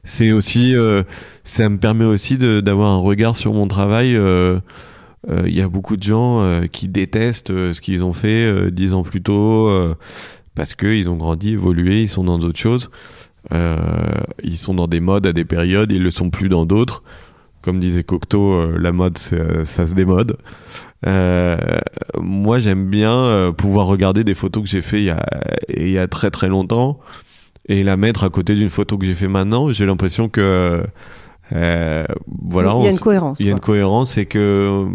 C'est 0.09 0.33
aussi, 0.33 0.75
euh, 0.75 1.03
ça 1.44 1.68
me 1.68 1.77
permet 1.77 2.07
aussi 2.07 2.38
d'avoir 2.38 2.90
un 2.90 2.97
regard 2.99 3.37
sur 3.37 3.53
mon 3.53 3.68
travail. 3.68 4.16
euh, 4.16 4.59
euh, 5.29 5.42
Il 5.47 5.55
y 5.55 5.61
a 5.61 5.68
beaucoup 5.68 5.99
de 5.99 6.03
gens 6.03 6.40
euh, 6.40 6.66
qui 6.66 6.88
détestent 6.88 7.51
euh, 7.51 7.75
ce 7.75 7.83
qu'ils 7.83 8.03
ont 8.03 8.14
fait 8.14 8.47
euh, 8.47 8.71
dix 8.71 8.94
ans 8.94 9.03
plus 9.03 9.21
tôt 9.21 9.68
euh, 9.68 9.94
parce 10.55 10.75
qu'ils 10.75 11.11
ont 11.11 11.16
grandi, 11.16 11.53
évolué, 11.53 12.01
ils 12.01 12.09
sont 12.09 12.25
dans 12.25 12.38
d'autres 12.38 12.59
choses. 12.59 12.90
Euh, 13.53 13.77
ils 14.42 14.57
sont 14.57 14.73
dans 14.73 14.88
des 14.88 15.01
modes 15.01 15.27
à 15.27 15.35
des 15.35 15.44
périodes, 15.44 15.92
ils 15.92 16.03
le 16.03 16.11
sont 16.11 16.31
plus 16.31 16.49
dans 16.49 16.64
d'autres. 16.64 17.03
Comme 17.61 17.79
disait 17.79 18.03
Cocteau, 18.03 18.53
euh, 18.53 18.79
la 18.81 18.92
mode, 18.92 19.18
ça 19.18 19.87
se 19.87 19.94
démode. 19.94 20.38
Euh, 21.07 21.59
moi, 22.18 22.61
j'aime 22.61 22.88
bien 22.88 23.14
euh, 23.14 23.53
pouvoir 23.53 23.87
regarder 23.88 24.25
des 24.25 24.35
photos 24.35 24.62
que 24.62 24.68
j'ai 24.71 24.81
fait 24.83 25.03
il 25.03 25.14
il 25.77 25.90
y 25.90 25.99
a 25.99 26.09
très 26.09 26.31
très 26.31 26.49
longtemps 26.49 26.99
et 27.68 27.83
la 27.85 27.96
mettre 27.96 28.24
à 28.24 28.31
côté 28.31 28.54
d'une 28.54 28.70
photo 28.70 28.96
que 28.98 29.04
j'ai 29.07 29.14
fait 29.14 29.28
maintenant. 29.28 29.70
J'ai 29.72 29.87
l'impression 29.87 30.28
que 30.28 30.83
euh, 31.52 32.04
voilà, 32.42 32.74
Il 32.78 32.85
y 32.85 32.88
a 32.88 32.90
une 32.90 32.98
cohérence. 32.98 33.40
il 33.40 33.46
y 33.46 33.48
a 33.48 33.52
une 33.52 33.61
cohérence 33.61 34.18
et 34.18 34.26
que 34.26 34.87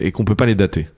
et 0.00 0.10
qu'on 0.12 0.24
peut 0.24 0.34
pas 0.34 0.46
les 0.46 0.54
dater. 0.54 0.88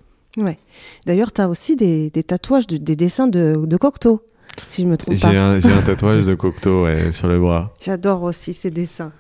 Ouais. 0.41 0.59
D'ailleurs, 1.07 1.33
tu 1.33 1.41
as 1.41 1.49
aussi 1.49 1.77
des, 1.77 2.11
des 2.11 2.23
tatouages, 2.25 2.67
de- 2.67 2.77
des 2.77 2.97
dessins 2.97 3.29
de, 3.29 3.55
de 3.65 3.77
Cocteau, 3.77 4.23
si 4.67 4.83
je 4.83 4.87
me 4.89 4.97
trompe 4.97 5.15
J'ai 5.15 5.21
pas. 5.23 5.29
un, 5.29 5.61
j'ai 5.61 5.71
un 5.71 5.83
tatouage 5.87 6.25
de 6.27 6.35
Cocteau 6.35 6.85
ouais, 6.85 7.13
sur 7.13 7.29
le 7.29 7.39
bras. 7.39 7.73
J'adore 7.81 8.23
aussi 8.25 8.53
ces 8.55 8.71
dessins. 8.71 9.13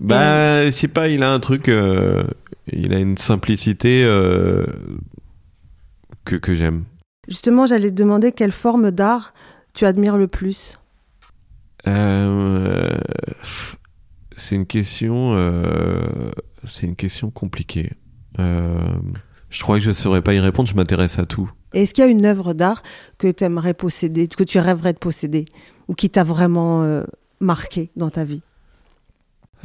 Bah, 0.00 0.64
je 0.66 0.70
sais 0.70 0.88
pas, 0.88 1.08
il 1.08 1.22
a 1.24 1.32
un 1.32 1.40
truc, 1.40 1.68
euh, 1.68 2.22
il 2.70 2.92
a 2.94 2.98
une 2.98 3.16
simplicité 3.16 4.02
euh, 4.04 4.64
que, 6.24 6.36
que 6.36 6.54
j'aime. 6.54 6.84
Justement, 7.28 7.66
j'allais 7.66 7.90
te 7.90 7.94
demander 7.96 8.30
quelle 8.32 8.52
forme 8.52 8.90
d'art 8.90 9.32
tu 9.72 9.84
admires 9.86 10.16
le 10.18 10.28
plus. 10.28 10.78
Euh, 11.88 12.98
c'est 14.36 14.54
une 14.56 14.66
question, 14.66 15.32
euh, 15.34 16.02
c'est 16.64 16.86
une 16.86 16.96
question 16.96 17.30
compliquée. 17.30 17.92
Euh, 18.38 18.78
je 19.50 19.62
crois 19.62 19.76
que 19.78 19.82
je 19.84 19.88
ne 19.88 19.94
saurais 19.94 20.22
pas 20.22 20.34
y 20.34 20.40
répondre. 20.40 20.68
Je 20.68 20.74
m'intéresse 20.74 21.18
à 21.18 21.26
tout. 21.26 21.50
Est-ce 21.72 21.94
qu'il 21.94 22.04
y 22.04 22.06
a 22.06 22.10
une 22.10 22.26
œuvre 22.26 22.52
d'art 22.54 22.82
que 23.18 23.28
tu 23.30 23.44
aimerais 23.44 23.74
posséder, 23.74 24.26
que 24.28 24.44
tu 24.44 24.58
rêverais 24.58 24.92
de 24.92 24.98
posséder, 24.98 25.44
ou 25.88 25.94
qui 25.94 26.10
t'a 26.10 26.24
vraiment 26.24 27.02
marqué 27.40 27.90
dans 27.96 28.10
ta 28.10 28.24
vie? 28.24 28.42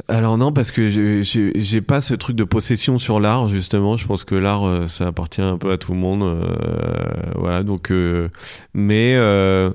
Alors 0.08 0.38
non, 0.38 0.52
parce 0.52 0.70
que 0.72 0.88
je- 0.88 1.22
j'ai 1.54 1.80
pas 1.82 2.00
ce 2.00 2.14
truc 2.14 2.34
de 2.34 2.44
possession 2.44 2.98
sur 2.98 3.20
l'art 3.20 3.48
justement. 3.48 3.96
Je 3.96 4.06
pense 4.06 4.24
que 4.24 4.34
l'art, 4.34 4.88
ça 4.88 5.06
appartient 5.08 5.42
un 5.42 5.58
peu 5.58 5.70
à 5.70 5.76
tout 5.78 5.92
le 5.92 5.98
monde. 5.98 6.22
euh, 6.22 7.32
voilà, 7.36 7.62
donc. 7.62 7.90
euh, 7.90 8.28
mais 8.74 9.14
euh, 9.16 9.70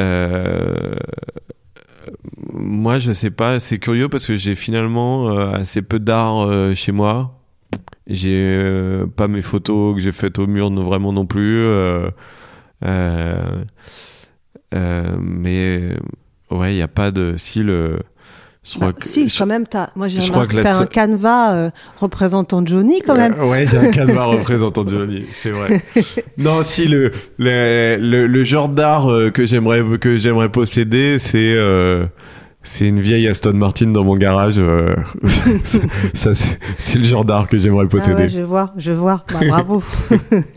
euh, 0.00 0.94
moi, 2.52 2.98
je 2.98 3.12
sais 3.12 3.30
pas. 3.30 3.60
C'est 3.60 3.78
curieux 3.78 4.08
parce 4.08 4.26
que 4.26 4.36
j'ai 4.36 4.54
finalement 4.54 5.30
euh, 5.30 5.52
assez 5.52 5.82
peu 5.82 5.98
d'art 5.98 6.40
euh, 6.46 6.74
chez 6.74 6.92
moi. 6.92 7.38
J'ai 8.06 9.02
pas 9.16 9.28
mes 9.28 9.42
photos 9.42 9.94
que 9.94 10.00
j'ai 10.00 10.12
faites 10.12 10.38
au 10.38 10.46
mur 10.46 10.70
non- 10.70 10.82
vraiment 10.84 11.12
non 11.12 11.26
plus. 11.26 11.66
mais 15.20 15.96
ouais, 16.50 16.74
il 16.74 16.78
y 16.78 16.82
a 16.82 16.88
pas 16.88 17.10
de 17.10 17.34
si 17.36 17.62
le. 17.62 17.98
Je 18.64 18.74
crois 18.76 18.88
Bah, 18.88 18.92
que- 19.00 19.04
Si, 19.06 19.28
je- 19.28 19.38
quand 19.38 19.46
même, 19.46 19.66
t'as- 19.66 19.90
moi 19.96 20.06
j'ai 20.08 20.20
remarqué 20.20 20.56
que 20.58 20.62
t'as 20.62 20.78
un 20.78 20.86
canevas 20.86 21.54
euh, 21.54 21.70
représentant 21.98 22.64
Johnny 22.64 23.00
quand 23.02 23.16
même. 23.16 23.34
Euh, 23.38 23.48
ouais, 23.48 23.66
j'ai 23.66 23.78
un 23.78 23.90
canevas 23.90 24.24
représentant 24.26 24.86
Johnny, 24.86 25.24
c'est 25.32 25.50
vrai. 25.50 25.82
non, 26.38 26.62
si 26.62 26.86
le 26.86 27.10
le, 27.38 27.96
le, 28.00 28.26
le 28.26 28.44
genre 28.44 28.68
d'art 28.68 29.10
euh, 29.10 29.30
que 29.30 29.46
j'aimerais 29.46 29.82
que 29.98 30.16
j'aimerais 30.16 30.48
posséder, 30.48 31.18
c'est 31.18 31.54
euh, 31.54 32.04
c'est 32.62 32.86
une 32.88 33.00
vieille 33.00 33.26
Aston 33.28 33.54
Martin 33.54 33.88
dans 33.88 34.04
mon 34.04 34.16
garage. 34.16 34.56
euh, 34.58 34.94
ça, 36.14 36.32
c'est 36.34 36.98
le 36.98 37.04
genre 37.04 37.24
d'art 37.24 37.48
que 37.48 37.58
j'aimerais 37.58 37.86
Ah 37.88 37.90
posséder. 37.90 38.22
ouais, 38.24 38.28
je 38.28 38.40
vois, 38.40 38.72
je 38.76 38.92
vois. 38.92 39.24
Bah, 39.32 39.40
bravo. 39.48 39.82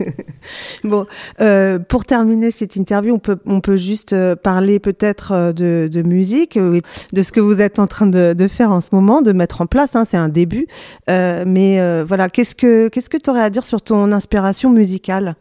bon, 0.84 1.06
euh, 1.40 1.78
pour 1.78 2.04
terminer 2.04 2.50
cette 2.50 2.76
interview, 2.76 3.14
on 3.14 3.18
peut, 3.18 3.38
on 3.46 3.60
peut 3.60 3.76
juste 3.76 4.12
euh, 4.12 4.36
parler 4.36 4.78
peut-être 4.78 5.52
de, 5.52 5.88
de 5.92 6.02
musique, 6.02 6.58
de 6.58 7.22
ce 7.22 7.32
que 7.32 7.40
vous 7.40 7.60
êtes 7.60 7.78
en 7.78 7.86
train 7.86 8.06
de, 8.06 8.32
de 8.34 8.48
faire 8.48 8.70
en 8.70 8.80
ce 8.80 8.88
moment, 8.92 9.22
de 9.22 9.32
mettre 9.32 9.60
en 9.60 9.66
place. 9.66 9.96
Hein, 9.96 10.04
c'est 10.04 10.16
un 10.16 10.28
début, 10.28 10.66
Euh, 11.10 11.44
mais 11.46 12.02
voilà, 12.04 12.28
qu'est-ce 12.28 12.54
que 12.54 12.88
qu'est-ce 12.88 13.10
que 13.10 13.16
tu 13.16 13.30
aurais 13.30 13.42
à 13.42 13.50
dire 13.50 13.64
sur 13.64 13.82
ton 13.82 14.12
inspiration 14.12 14.70
musicale? 14.70 15.34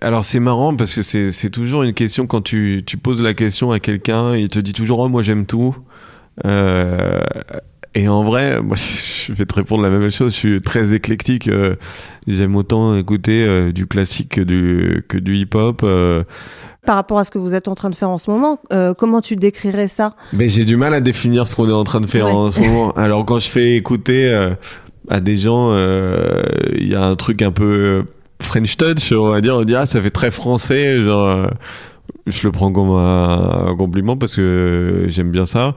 Alors 0.00 0.24
c'est 0.24 0.40
marrant 0.40 0.74
parce 0.76 0.94
que 0.94 1.02
c'est 1.02 1.50
toujours 1.50 1.82
une 1.82 1.94
question 1.94 2.26
quand 2.26 2.42
tu 2.42 2.82
tu 2.86 2.96
poses 2.96 3.22
la 3.22 3.34
question 3.34 3.72
à 3.72 3.78
quelqu'un, 3.80 4.34
il 4.36 4.48
te 4.48 4.58
dit 4.58 4.72
toujours 4.72 4.98
oh 5.00 5.08
moi 5.08 5.22
j'aime 5.22 5.46
tout. 5.46 5.76
Euh, 6.44 7.20
et 7.94 8.08
en 8.08 8.22
vrai, 8.24 8.60
moi 8.62 8.76
je 8.76 9.32
vais 9.32 9.46
te 9.46 9.54
répondre 9.54 9.82
la 9.82 9.88
même 9.90 10.10
chose. 10.10 10.32
Je 10.32 10.36
suis 10.36 10.60
très 10.62 10.92
éclectique. 10.94 11.48
euh, 11.48 11.76
J'aime 12.26 12.56
autant 12.56 12.96
écouter 12.96 13.44
euh, 13.44 13.72
du 13.72 13.86
classique 13.86 14.30
que 14.30 14.40
du 14.42 15.04
que 15.08 15.16
du 15.16 15.36
hip-hop. 15.36 15.80
euh. 15.84 16.24
par 16.84 16.96
rapport 16.96 17.18
à 17.18 17.24
ce 17.24 17.30
que 17.30 17.38
vous 17.38 17.54
êtes 17.54 17.68
en 17.68 17.74
train 17.74 17.88
de 17.90 17.94
faire 17.94 18.10
en 18.10 18.18
ce 18.18 18.30
moment 18.30 18.60
Comment 18.98 19.20
tu 19.22 19.34
décrirais 19.36 19.88
ça? 19.88 20.14
Mais 20.32 20.48
j'ai 20.48 20.64
du 20.64 20.76
mal 20.76 20.92
à 20.94 21.00
définir 21.00 21.48
ce 21.48 21.54
qu'on 21.54 21.68
est 21.68 21.72
en 21.72 21.84
train 21.84 22.00
de 22.00 22.06
faire 22.06 22.26
Ouais. 22.26 22.32
en 22.32 22.50
ce 22.50 22.60
moment. 22.60 22.90
Alors 22.96 23.24
quand 23.24 23.38
je 23.38 23.48
fais 23.48 23.76
écouter 23.76 24.28
à 25.08 25.20
des 25.20 25.36
gens, 25.38 25.74
il 25.74 26.88
y 26.92 26.94
a 26.94 27.02
un 27.02 27.16
truc 27.16 27.40
un 27.42 27.52
peu 27.52 28.04
French 28.40 28.76
touch, 28.76 29.12
on 29.12 29.30
va 29.30 29.40
dire. 29.40 29.56
On 29.56 29.64
dit 29.64 29.74
ah 29.74 29.86
ça 29.86 30.00
fait 30.00 30.10
très 30.10 30.30
français, 30.30 31.02
genre. 31.02 31.26
euh, 31.28 31.46
je 32.26 32.46
le 32.46 32.52
prends 32.52 32.72
comme 32.72 32.90
un, 32.90 33.74
compliment 33.76 34.16
parce 34.16 34.34
que 34.34 35.04
j'aime 35.08 35.30
bien 35.30 35.46
ça. 35.46 35.74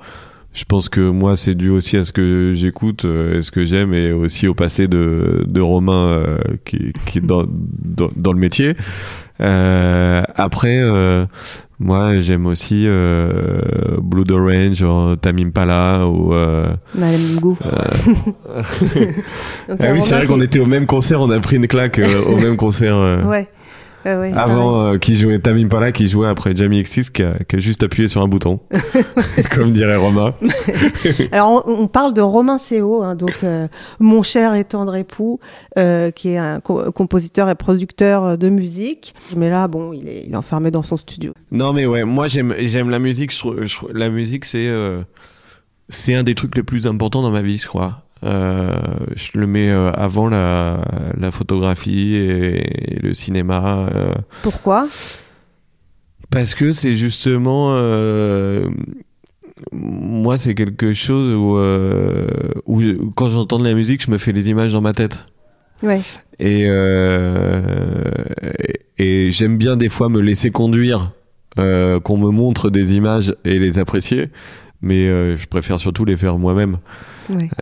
Je 0.51 0.63
pense 0.65 0.89
que 0.89 1.01
moi 1.01 1.37
c'est 1.37 1.53
dû 1.53 1.69
aussi 1.69 1.95
à 1.95 2.03
ce 2.05 2.11
que 2.11 2.53
j'écoute, 2.55 3.05
euh, 3.05 3.37
et 3.37 3.41
ce 3.43 3.51
que 3.51 3.65
j'aime, 3.65 3.93
et 3.93 4.11
aussi 4.11 4.47
au 4.47 4.55
passé 4.55 4.87
de, 4.87 5.45
de 5.47 5.61
Romain 5.61 6.07
euh, 6.07 6.37
qui, 6.65 6.91
qui 7.05 7.19
est 7.19 7.21
dans, 7.21 7.45
dans 7.45 8.33
le 8.33 8.39
métier. 8.39 8.75
Euh, 9.41 10.21
après, 10.35 10.79
euh, 10.81 11.25
moi 11.79 12.19
j'aime 12.19 12.45
aussi 12.45 12.83
euh, 12.87 13.61
Blue 14.01 14.25
Orange, 14.31 14.83
Tamim 15.21 15.51
Pala 15.51 16.05
ou. 16.07 16.33
Euh, 16.33 16.73
On 16.97 17.01
a 17.01 17.11
le 17.11 17.17
même 17.17 17.39
goût. 17.39 17.57
euh, 17.65 18.61
Donc, 19.69 19.77
ah 19.81 19.91
oui, 19.93 20.01
c'est 20.01 20.15
vrai 20.15 20.25
qu'on 20.25 20.41
était 20.41 20.59
au 20.59 20.65
même 20.65 20.85
concert, 20.85 21.21
on 21.21 21.29
a 21.29 21.39
pris 21.39 21.55
une 21.57 21.67
claque 21.67 21.99
euh, 21.99 22.23
au 22.25 22.35
même 22.37 22.57
concert. 22.57 22.95
euh, 22.95 23.23
Ouais. 23.23 23.47
Ouais, 24.05 24.15
ouais, 24.15 24.31
pareil. 24.33 24.51
avant, 24.53 24.81
euh, 24.93 24.97
qui 24.97 25.17
jouait 25.17 25.39
Tamim 25.39 25.67
Pala, 25.67 25.91
qui 25.91 26.07
jouait 26.07 26.27
après 26.27 26.55
Jamie 26.55 26.81
X6, 26.81 27.11
qui 27.11 27.21
a, 27.23 27.33
qui 27.47 27.55
a 27.57 27.59
juste 27.59 27.83
appuyé 27.83 28.07
sur 28.07 28.21
un 28.21 28.27
bouton, 28.27 28.59
comme 29.55 29.71
dirait 29.71 29.95
Romain. 29.97 30.33
Alors, 31.31 31.63
on, 31.67 31.83
on 31.83 31.87
parle 31.87 32.13
de 32.13 32.21
Romain 32.21 32.57
Séo, 32.57 33.03
hein, 33.03 33.15
donc 33.15 33.35
euh, 33.43 33.67
mon 33.99 34.21
cher 34.23 34.53
et 34.55 34.63
tendre 34.63 34.95
époux, 34.95 35.39
euh, 35.77 36.11
qui 36.11 36.29
est 36.29 36.37
un 36.37 36.59
co- 36.59 36.91
compositeur 36.91 37.49
et 37.49 37.55
producteur 37.55 38.37
de 38.37 38.49
musique. 38.49 39.13
Mais 39.35 39.49
là, 39.49 39.67
bon, 39.67 39.91
il 39.93 40.07
est, 40.07 40.23
il 40.27 40.33
est 40.33 40.37
enfermé 40.37 40.71
dans 40.71 40.83
son 40.83 40.97
studio. 40.97 41.33
Non, 41.51 41.73
mais 41.73 41.85
ouais, 41.85 42.03
moi 42.05 42.27
j'aime 42.27 42.53
j'aime 42.57 42.89
la 42.89 42.99
musique. 42.99 43.31
Je 43.33 43.65
je 43.65 43.75
la 43.93 44.09
musique 44.09 44.45
c'est 44.45 44.67
euh, 44.67 45.01
c'est 45.89 46.15
un 46.15 46.23
des 46.23 46.35
trucs 46.35 46.55
les 46.55 46.63
plus 46.63 46.87
importants 46.87 47.21
dans 47.21 47.31
ma 47.31 47.41
vie, 47.41 47.57
je 47.57 47.67
crois. 47.67 48.03
Euh, 48.23 48.77
je 49.15 49.37
le 49.39 49.47
mets 49.47 49.69
euh, 49.69 49.91
avant 49.93 50.27
la, 50.27 50.81
la 51.17 51.31
photographie 51.31 52.15
et, 52.15 52.95
et 52.95 52.99
le 53.01 53.13
cinéma. 53.13 53.87
euh, 53.95 54.13
Pourquoi? 54.41 54.87
Parce 56.31 56.53
que 56.55 56.71
c'est 56.73 56.95
justement. 56.95 57.75
moi, 59.71 60.37
c'est 60.37 60.53
quelque 60.55 60.93
chose 60.93 61.33
où, 61.33 61.57
euh, 61.57 62.27
quand 63.15 63.29
j'entends 63.29 63.59
de 63.59 63.67
la 63.67 63.73
musique, 63.73 64.03
je 64.05 64.11
me 64.11 64.17
fais 64.17 64.31
les 64.31 64.49
images 64.49 64.73
dans 64.73 64.81
ma 64.81 64.93
tête. 64.93 65.25
Ouais. 65.81 66.01
Et, 66.39 66.65
euh, 66.67 67.61
et, 68.97 69.27
et 69.27 69.31
j'aime 69.31 69.57
bien 69.57 69.75
des 69.77 69.89
fois 69.89 70.09
me 70.09 70.19
laisser 70.21 70.51
conduire, 70.51 71.13
euh, 71.57 71.99
qu'on 71.99 72.17
me 72.17 72.29
montre 72.29 72.69
des 72.69 72.93
images 72.93 73.33
et 73.45 73.59
les 73.59 73.79
apprécier. 73.79 74.29
Mais 74.81 75.07
je 75.35 75.45
préfère 75.47 75.77
surtout 75.79 76.05
les 76.05 76.15
faire 76.15 76.37
moi-même. 76.37 76.77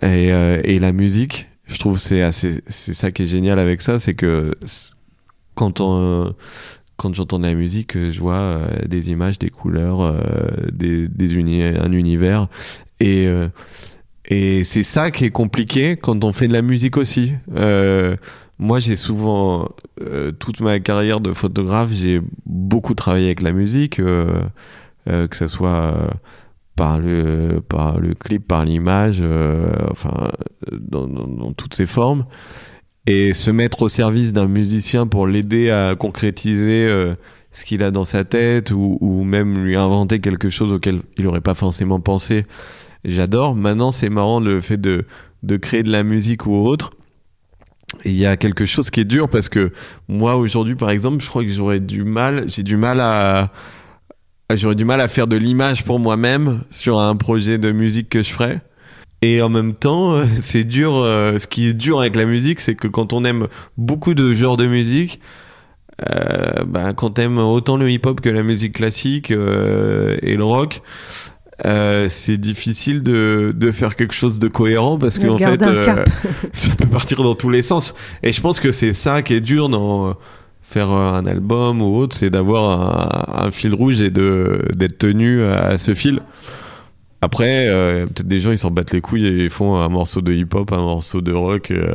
Euh, 0.04 0.62
et 0.64 0.80
la 0.80 0.92
musique, 0.92 1.50
je 1.66 1.78
trouve 1.78 2.00
c'est 2.00 2.22
assez, 2.22 2.62
c'est 2.68 2.94
ça 2.94 3.12
qui 3.12 3.24
est 3.24 3.28
génial 3.28 3.60
avec 3.60 3.82
ça, 3.82 4.00
c'est 4.00 4.14
que 4.14 4.54
quand 5.56 5.82
on, 5.82 6.34
quand 6.96 7.14
j'entends 7.14 7.40
de 7.40 7.46
la 7.46 7.54
musique, 7.54 7.98
je 7.98 8.20
vois 8.20 8.36
euh, 8.36 8.68
des 8.88 9.10
images, 9.10 9.40
des 9.40 9.50
couleurs, 9.50 10.02
euh, 10.02 10.18
des, 10.72 11.08
un 11.78 11.92
univers, 11.92 12.48
et 13.00 13.28
et 14.30 14.66
c'est 14.66 14.84
ça 14.84 15.10
qui 15.10 15.24
est 15.24 15.32
compliqué 15.32 15.96
quand 15.96 16.26
on 16.26 16.34
fait 16.34 16.50
de 16.50 16.54
la 16.54 16.62
musique 16.62 16.98
aussi. 16.98 17.34
Moi, 18.60 18.80
j'ai 18.80 18.96
souvent 18.96 19.70
toute 20.40 20.62
ma 20.62 20.80
carrière 20.80 21.22
de 21.22 21.32
photographe, 21.32 21.92
j'ai 21.92 22.22
beaucoup 22.46 22.96
travaillé 22.96 23.28
avec 23.28 23.42
la 23.42 23.52
musique, 23.52 23.98
que 23.98 24.50
ce 25.32 25.48
soit 25.48 25.94
par 26.76 27.00
le 27.00 27.57
par 27.68 28.00
le 28.00 28.14
clip, 28.14 28.48
par 28.48 28.66
l'image, 28.66 29.20
euh, 29.22 29.72
enfin 29.92 30.32
dans, 30.72 31.52
toutes 31.54 31.76
ses 31.76 31.86
formes, 31.86 32.26
et 33.06 33.34
se 33.34 33.52
mettre 33.52 33.84
au 33.84 33.90
service 33.90 34.34
d'un 34.34 34.48
musicien 34.48 35.08
pour 35.08 35.28
l'aider 35.28 35.70
à 35.70 35.96
concrétiser 35.96 36.88
euh, 36.88 37.16
ce 37.52 37.66
qu'il 37.66 37.84
a 37.84 37.92
dans 37.92 38.04
sa 38.04 38.24
tête 38.24 38.72
ou, 38.72 39.24
même 39.24 39.64
lui 39.64 39.76
inventer 39.76 40.20
quelque 40.20 40.50
chose 40.50 40.72
auquel 40.72 41.02
il 41.18 41.26
n'aurait 41.26 41.42
pas 41.42 41.56
forcément 41.56 42.00
pensé. 42.00 42.46
J'adore. 43.06 43.56
Maintenant, 43.56 43.92
c'est 43.92 44.10
marrant 44.10 44.40
le 44.40 44.60
fait 44.60 44.78
de 44.78 45.06
de 45.44 45.58
créer 45.58 45.84
de 45.84 45.92
la 45.92 46.04
musique 46.04 46.46
ou 46.46 46.54
autre. 46.54 46.92
Il 48.04 48.16
y 48.16 48.26
a 48.26 48.36
quelque 48.36 48.66
chose 48.66 48.90
qui 48.90 49.00
est 49.00 49.06
dur 49.06 49.30
parce 49.30 49.50
que 49.50 49.72
moi 50.08 50.36
aujourd'hui, 50.36 50.76
par 50.76 50.90
exemple, 50.90 51.24
je 51.24 51.30
crois 51.30 51.44
que 51.44 51.50
j'aurais 51.50 51.80
du 51.80 52.04
mal, 52.04 52.50
j'ai 52.50 52.64
du 52.64 52.76
mal 52.76 53.00
à 53.00 53.52
j'aurais 54.56 54.76
du 54.76 54.86
mal 54.86 55.02
à 55.02 55.08
faire 55.08 55.28
de 55.28 55.36
l'image 55.36 55.84
pour 55.84 56.00
moi-même 56.00 56.62
sur 56.72 57.00
un 57.00 57.16
projet 57.16 57.58
de 57.58 57.72
musique 57.72 58.10
que 58.10 58.24
je 58.24 58.32
ferais. 58.32 58.62
Et 59.22 59.42
en 59.42 59.50
même 59.50 59.74
temps, 59.74 60.14
euh, 60.14 60.26
c'est 60.38 60.64
dur. 60.64 60.96
euh, 60.96 61.38
ce 61.40 61.48
qui 61.48 61.68
est 61.68 61.74
dur 61.74 62.00
avec 62.00 62.16
la 62.16 62.26
musique, 62.26 62.60
c'est 62.60 62.76
que 62.76 62.88
quand 62.88 63.14
on 63.14 63.26
aime 63.26 63.48
beaucoup 63.78 64.14
de 64.14 64.32
genres 64.34 64.58
de 64.58 64.68
musique, 64.68 65.20
euh, 66.10 66.64
ben, 66.66 66.94
quand 66.94 67.12
t'aimes 67.12 67.40
autant 67.40 67.76
le 67.78 67.90
hip-hop 67.90 68.22
que 68.22 68.30
la 68.30 68.44
musique 68.44 68.74
classique 68.74 69.32
euh, 69.32 70.16
et 70.22 70.38
le 70.38 70.44
rock, 70.44 70.82
euh, 71.66 72.06
c'est 72.08 72.38
difficile 72.38 73.02
de, 73.02 73.52
de 73.56 73.72
faire 73.72 73.96
quelque 73.96 74.14
chose 74.14 74.38
de 74.38 74.48
cohérent 74.48 75.00
parce 75.00 75.18
qu'en 75.18 75.38
fait, 75.38 75.64
ça 76.54 76.76
peut 76.76 76.86
partir 76.86 77.24
dans 77.24 77.34
tous 77.34 77.50
les 77.50 77.64
sens. 77.64 77.96
Et 78.22 78.32
je 78.32 78.40
pense 78.42 78.60
que 78.60 78.72
c'est 78.72 78.94
ça 78.94 79.24
qui 79.24 79.34
est 79.34 79.42
dur 79.42 79.70
dans 79.70 80.16
faire 80.62 80.92
euh, 80.92 81.14
un 81.14 81.26
album 81.26 81.82
ou 81.82 81.96
autre, 81.98 82.16
c'est 82.18 82.30
d'avoir 82.30 83.34
un, 83.40 83.46
un 83.46 83.52
fil 83.52 83.74
rouge 83.74 84.02
et 84.02 84.10
d'être 84.10 84.98
tenu 84.98 85.44
à 85.44 85.78
ce 85.78 85.94
fil. 85.94 86.20
Après, 87.22 87.68
euh, 87.68 88.06
peut-être 88.06 88.28
des 88.28 88.40
gens 88.40 88.52
ils 88.52 88.60
s'en 88.60 88.70
battent 88.70 88.94
les 88.94 89.02
couilles 89.02 89.26
et 89.26 89.46
ils 89.46 89.50
font 89.50 89.76
un 89.78 89.90
morceau 89.90 90.22
de 90.22 90.34
hip-hop, 90.34 90.72
un 90.72 90.78
morceau 90.78 91.22
de 91.22 91.34
rock, 91.34 91.72
euh, 91.72 91.92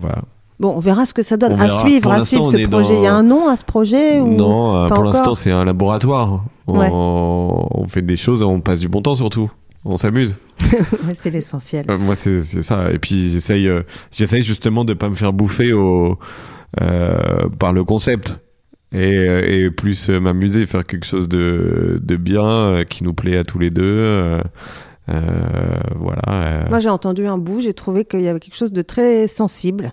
voilà. 0.00 0.22
Bon, 0.58 0.72
on 0.74 0.80
verra 0.80 1.04
ce 1.04 1.12
que 1.12 1.22
ça 1.22 1.36
donne. 1.36 1.52
On 1.52 1.58
À 1.58 1.66
verra. 1.66 1.80
suivre, 1.80 2.00
Pour 2.02 2.12
à 2.12 2.24
suivre 2.24 2.46
ce 2.50 2.66
projet. 2.66 2.94
dans- 2.94 3.00
Il 3.00 3.04
y 3.04 3.06
a 3.06 3.14
un 3.14 3.22
nom 3.22 3.46
à 3.48 3.56
ce 3.58 3.64
projet 3.64 4.18
ou 4.20 4.28
Non, 4.34 4.84
euh, 4.84 4.88
pour 4.88 5.04
l'instant 5.04 5.34
c'est 5.34 5.50
un 5.50 5.64
laboratoire. 5.66 6.44
On, 6.66 6.78
Ouais. 6.78 6.88
on 6.90 7.86
fait 7.88 8.00
des 8.02 8.16
choses, 8.16 8.42
on 8.42 8.60
passe 8.60 8.80
du 8.80 8.88
bon 8.88 9.02
temps 9.02 9.14
surtout. 9.14 9.50
On 9.84 9.98
s'amuse. 9.98 10.36
C'est 11.14 11.30
l'essentiel. 11.30 11.84
Euh, 11.88 11.96
moi 11.98 12.16
c'est 12.16 12.40
ça. 12.40 12.90
Et 12.90 12.98
puis 12.98 13.30
j'essaye, 13.30 13.68
euh, 13.68 13.82
j'essaye 14.10 14.42
justement 14.42 14.84
de 14.84 14.94
pas 14.94 15.08
me 15.10 15.14
faire 15.14 15.32
bouffer 15.32 15.72
au 15.74 16.12
euh, 16.12 16.14
par 17.58 17.72
le 17.72 17.84
concept. 17.84 18.38
Et, 18.92 19.16
euh, 19.18 19.42
et 19.46 19.70
plus 19.70 20.08
euh, 20.08 20.20
m'amuser, 20.20 20.64
faire 20.64 20.86
quelque 20.86 21.04
chose 21.04 21.28
de, 21.28 22.00
de 22.02 22.16
bien, 22.16 22.46
euh, 22.48 22.84
qui 22.84 23.02
nous 23.02 23.12
plaît 23.14 23.36
à 23.36 23.42
tous 23.44 23.58
les 23.58 23.70
deux. 23.70 23.82
euh, 23.84 24.40
euh, 25.08 25.20
voilà. 25.96 26.22
euh. 26.28 26.64
Moi, 26.68 26.80
j'ai 26.80 26.88
entendu 26.88 27.26
un 27.26 27.36
bout, 27.36 27.60
j'ai 27.60 27.74
trouvé 27.74 28.04
qu'il 28.04 28.20
y 28.22 28.28
avait 28.28 28.40
quelque 28.40 28.56
chose 28.56 28.72
de 28.72 28.82
très 28.82 29.26
sensible 29.26 29.92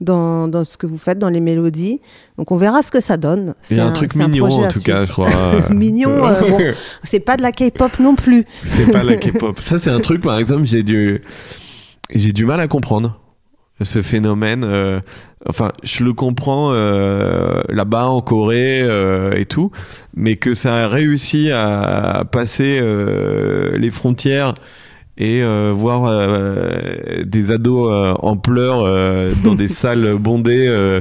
dans, 0.00 0.48
dans 0.48 0.64
ce 0.64 0.76
que 0.78 0.86
vous 0.86 0.96
faites, 0.98 1.18
dans 1.18 1.28
les 1.28 1.40
mélodies. 1.40 2.00
Donc, 2.38 2.50
on 2.50 2.56
verra 2.56 2.82
ce 2.82 2.90
que 2.90 3.00
ça 3.00 3.16
donne. 3.18 3.54
Il 3.70 3.76
y 3.76 3.80
a 3.80 3.82
C'est 3.84 3.88
un 3.88 3.92
truc 3.92 4.14
mignon 4.14 4.46
en 4.46 4.68
tout 4.68 4.80
cas, 4.80 5.04
je 5.04 5.12
crois. 5.12 5.28
euh. 5.30 5.60
Mignon, 5.74 6.26
euh, 6.26 6.40
bon. 6.50 6.58
C'est 7.04 7.20
pas 7.20 7.36
de 7.36 7.42
la 7.42 7.52
K-pop 7.52 7.98
non 8.00 8.14
plus. 8.16 8.44
C'est 8.64 8.90
pas 8.90 9.04
la 9.04 9.16
K-pop. 9.16 9.58
Ça, 9.60 9.78
c'est 9.78 9.90
un 9.90 10.00
truc, 10.00 10.22
par 10.22 10.38
exemple, 10.38 10.64
j'ai 10.64 10.82
du, 10.82 11.20
j'ai 12.12 12.32
du 12.32 12.44
mal 12.46 12.60
à 12.60 12.66
comprendre 12.66 13.20
ce 13.84 14.02
phénomène. 14.02 14.64
euh, 14.64 15.00
enfin, 15.48 15.72
je 15.82 16.04
le 16.04 16.12
comprends 16.12 16.70
euh, 16.72 17.60
là-bas 17.68 18.06
en 18.06 18.20
Corée 18.20 18.80
euh, 18.82 19.32
et 19.32 19.46
tout, 19.46 19.70
mais 20.14 20.36
que 20.36 20.54
ça 20.54 20.84
a 20.84 20.88
réussi 20.88 21.50
à 21.50 22.24
passer 22.30 22.80
les 23.76 23.90
frontières 23.90 24.54
et 25.18 25.42
voir 25.72 26.10
des 27.24 27.50
ados 27.52 28.16
en 28.20 28.36
pleurs 28.36 29.34
dans 29.44 29.54
des 29.54 29.68
salles 29.82 30.16
bondées 30.18 31.00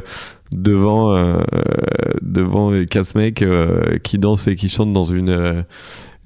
devant 0.52 1.38
devant 2.22 2.72
quatre 2.86 3.15
mecs 3.15 3.44
qui 4.04 4.17
dansent 4.17 4.48
et 4.48 4.56
qui 4.56 4.70
chantent 4.70 4.94
dans 4.94 5.04
une 5.04 5.65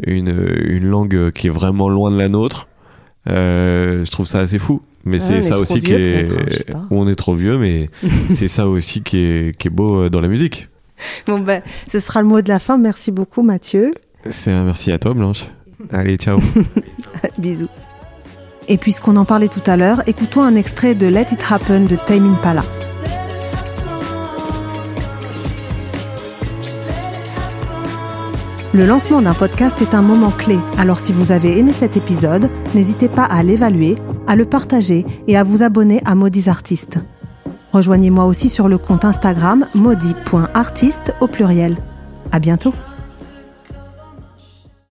une 0.05 0.35
une 0.65 0.85
langue 0.87 1.31
qui 1.31 1.47
est 1.47 1.51
vraiment 1.51 1.89
loin 1.89 2.11
de 2.11 2.17
la 2.17 2.27
nôtre. 2.27 2.67
Je 3.27 4.09
trouve 4.09 4.25
ça 4.25 4.39
assez 4.39 4.59
fou. 4.59 4.81
Mais 5.05 5.17
Ouais, 5.17 5.23
on 5.23 5.27
c'est 5.27 5.37
est 5.37 5.41
ça 5.43 5.59
aussi 5.59 5.81
qui 5.81 5.93
est 5.93 6.25
on 6.89 7.07
est 7.07 7.15
trop 7.15 7.35
vieux, 7.35 7.57
mais 7.57 7.89
c'est 8.29 8.47
ça 8.47 8.67
aussi 8.67 9.01
qui 9.03 9.17
est 9.17 9.57
qui 9.57 9.67
est 9.67 9.71
beau 9.71 10.01
euh, 10.03 10.09
dans 10.09 10.21
la 10.21 10.27
musique. 10.27 10.67
Bon, 11.27 11.39
ben, 11.39 11.61
ce 11.91 11.99
sera 11.99 12.21
le 12.21 12.27
mot 12.27 12.41
de 12.41 12.49
la 12.49 12.59
fin. 12.59 12.77
Merci 12.77 13.11
beaucoup, 13.11 13.41
Mathieu. 13.43 13.91
C'est 14.31 14.51
un 14.51 14.63
merci 14.63 14.91
à 14.91 14.97
toi, 14.97 15.13
Blanche. 15.13 15.45
Allez, 15.91 16.17
ciao. 16.17 16.39
Bisous. 17.37 17.67
Et 18.67 18.77
puisqu'on 18.77 19.15
en 19.17 19.25
parlait 19.25 19.49
tout 19.49 19.61
à 19.67 19.77
l'heure, 19.77 20.01
écoutons 20.07 20.41
un 20.41 20.55
extrait 20.55 20.95
de 20.95 21.05
Let 21.05 21.27
It 21.33 21.43
Happen 21.51 21.81
de 21.85 21.95
Tame 21.95 22.31
Impala. 22.33 22.63
Le 28.75 28.85
lancement 28.85 29.21
d'un 29.21 29.33
podcast 29.33 29.81
est 29.81 29.93
un 29.93 30.01
moment 30.01 30.31
clé, 30.31 30.57
alors 30.77 30.99
si 30.99 31.13
vous 31.13 31.31
avez 31.31 31.57
aimé 31.57 31.71
cet 31.71 31.95
épisode, 31.95 32.51
n'hésitez 32.73 33.07
pas 33.07 33.23
à 33.23 33.41
l'évaluer, 33.41 33.95
à 34.27 34.35
le 34.35 34.43
partager 34.43 35.05
et 35.27 35.37
à 35.37 35.45
vous 35.45 35.63
abonner 35.63 36.01
à 36.03 36.13
Maudits 36.13 36.49
Artistes. 36.49 36.99
Rejoignez-moi 37.71 38.25
aussi 38.25 38.49
sur 38.49 38.67
le 38.67 38.77
compte 38.77 39.05
Instagram 39.05 39.65
maudit.artiste 39.75 41.13
au 41.21 41.27
pluriel. 41.27 41.77
À 42.33 42.39
bientôt! 42.39 42.73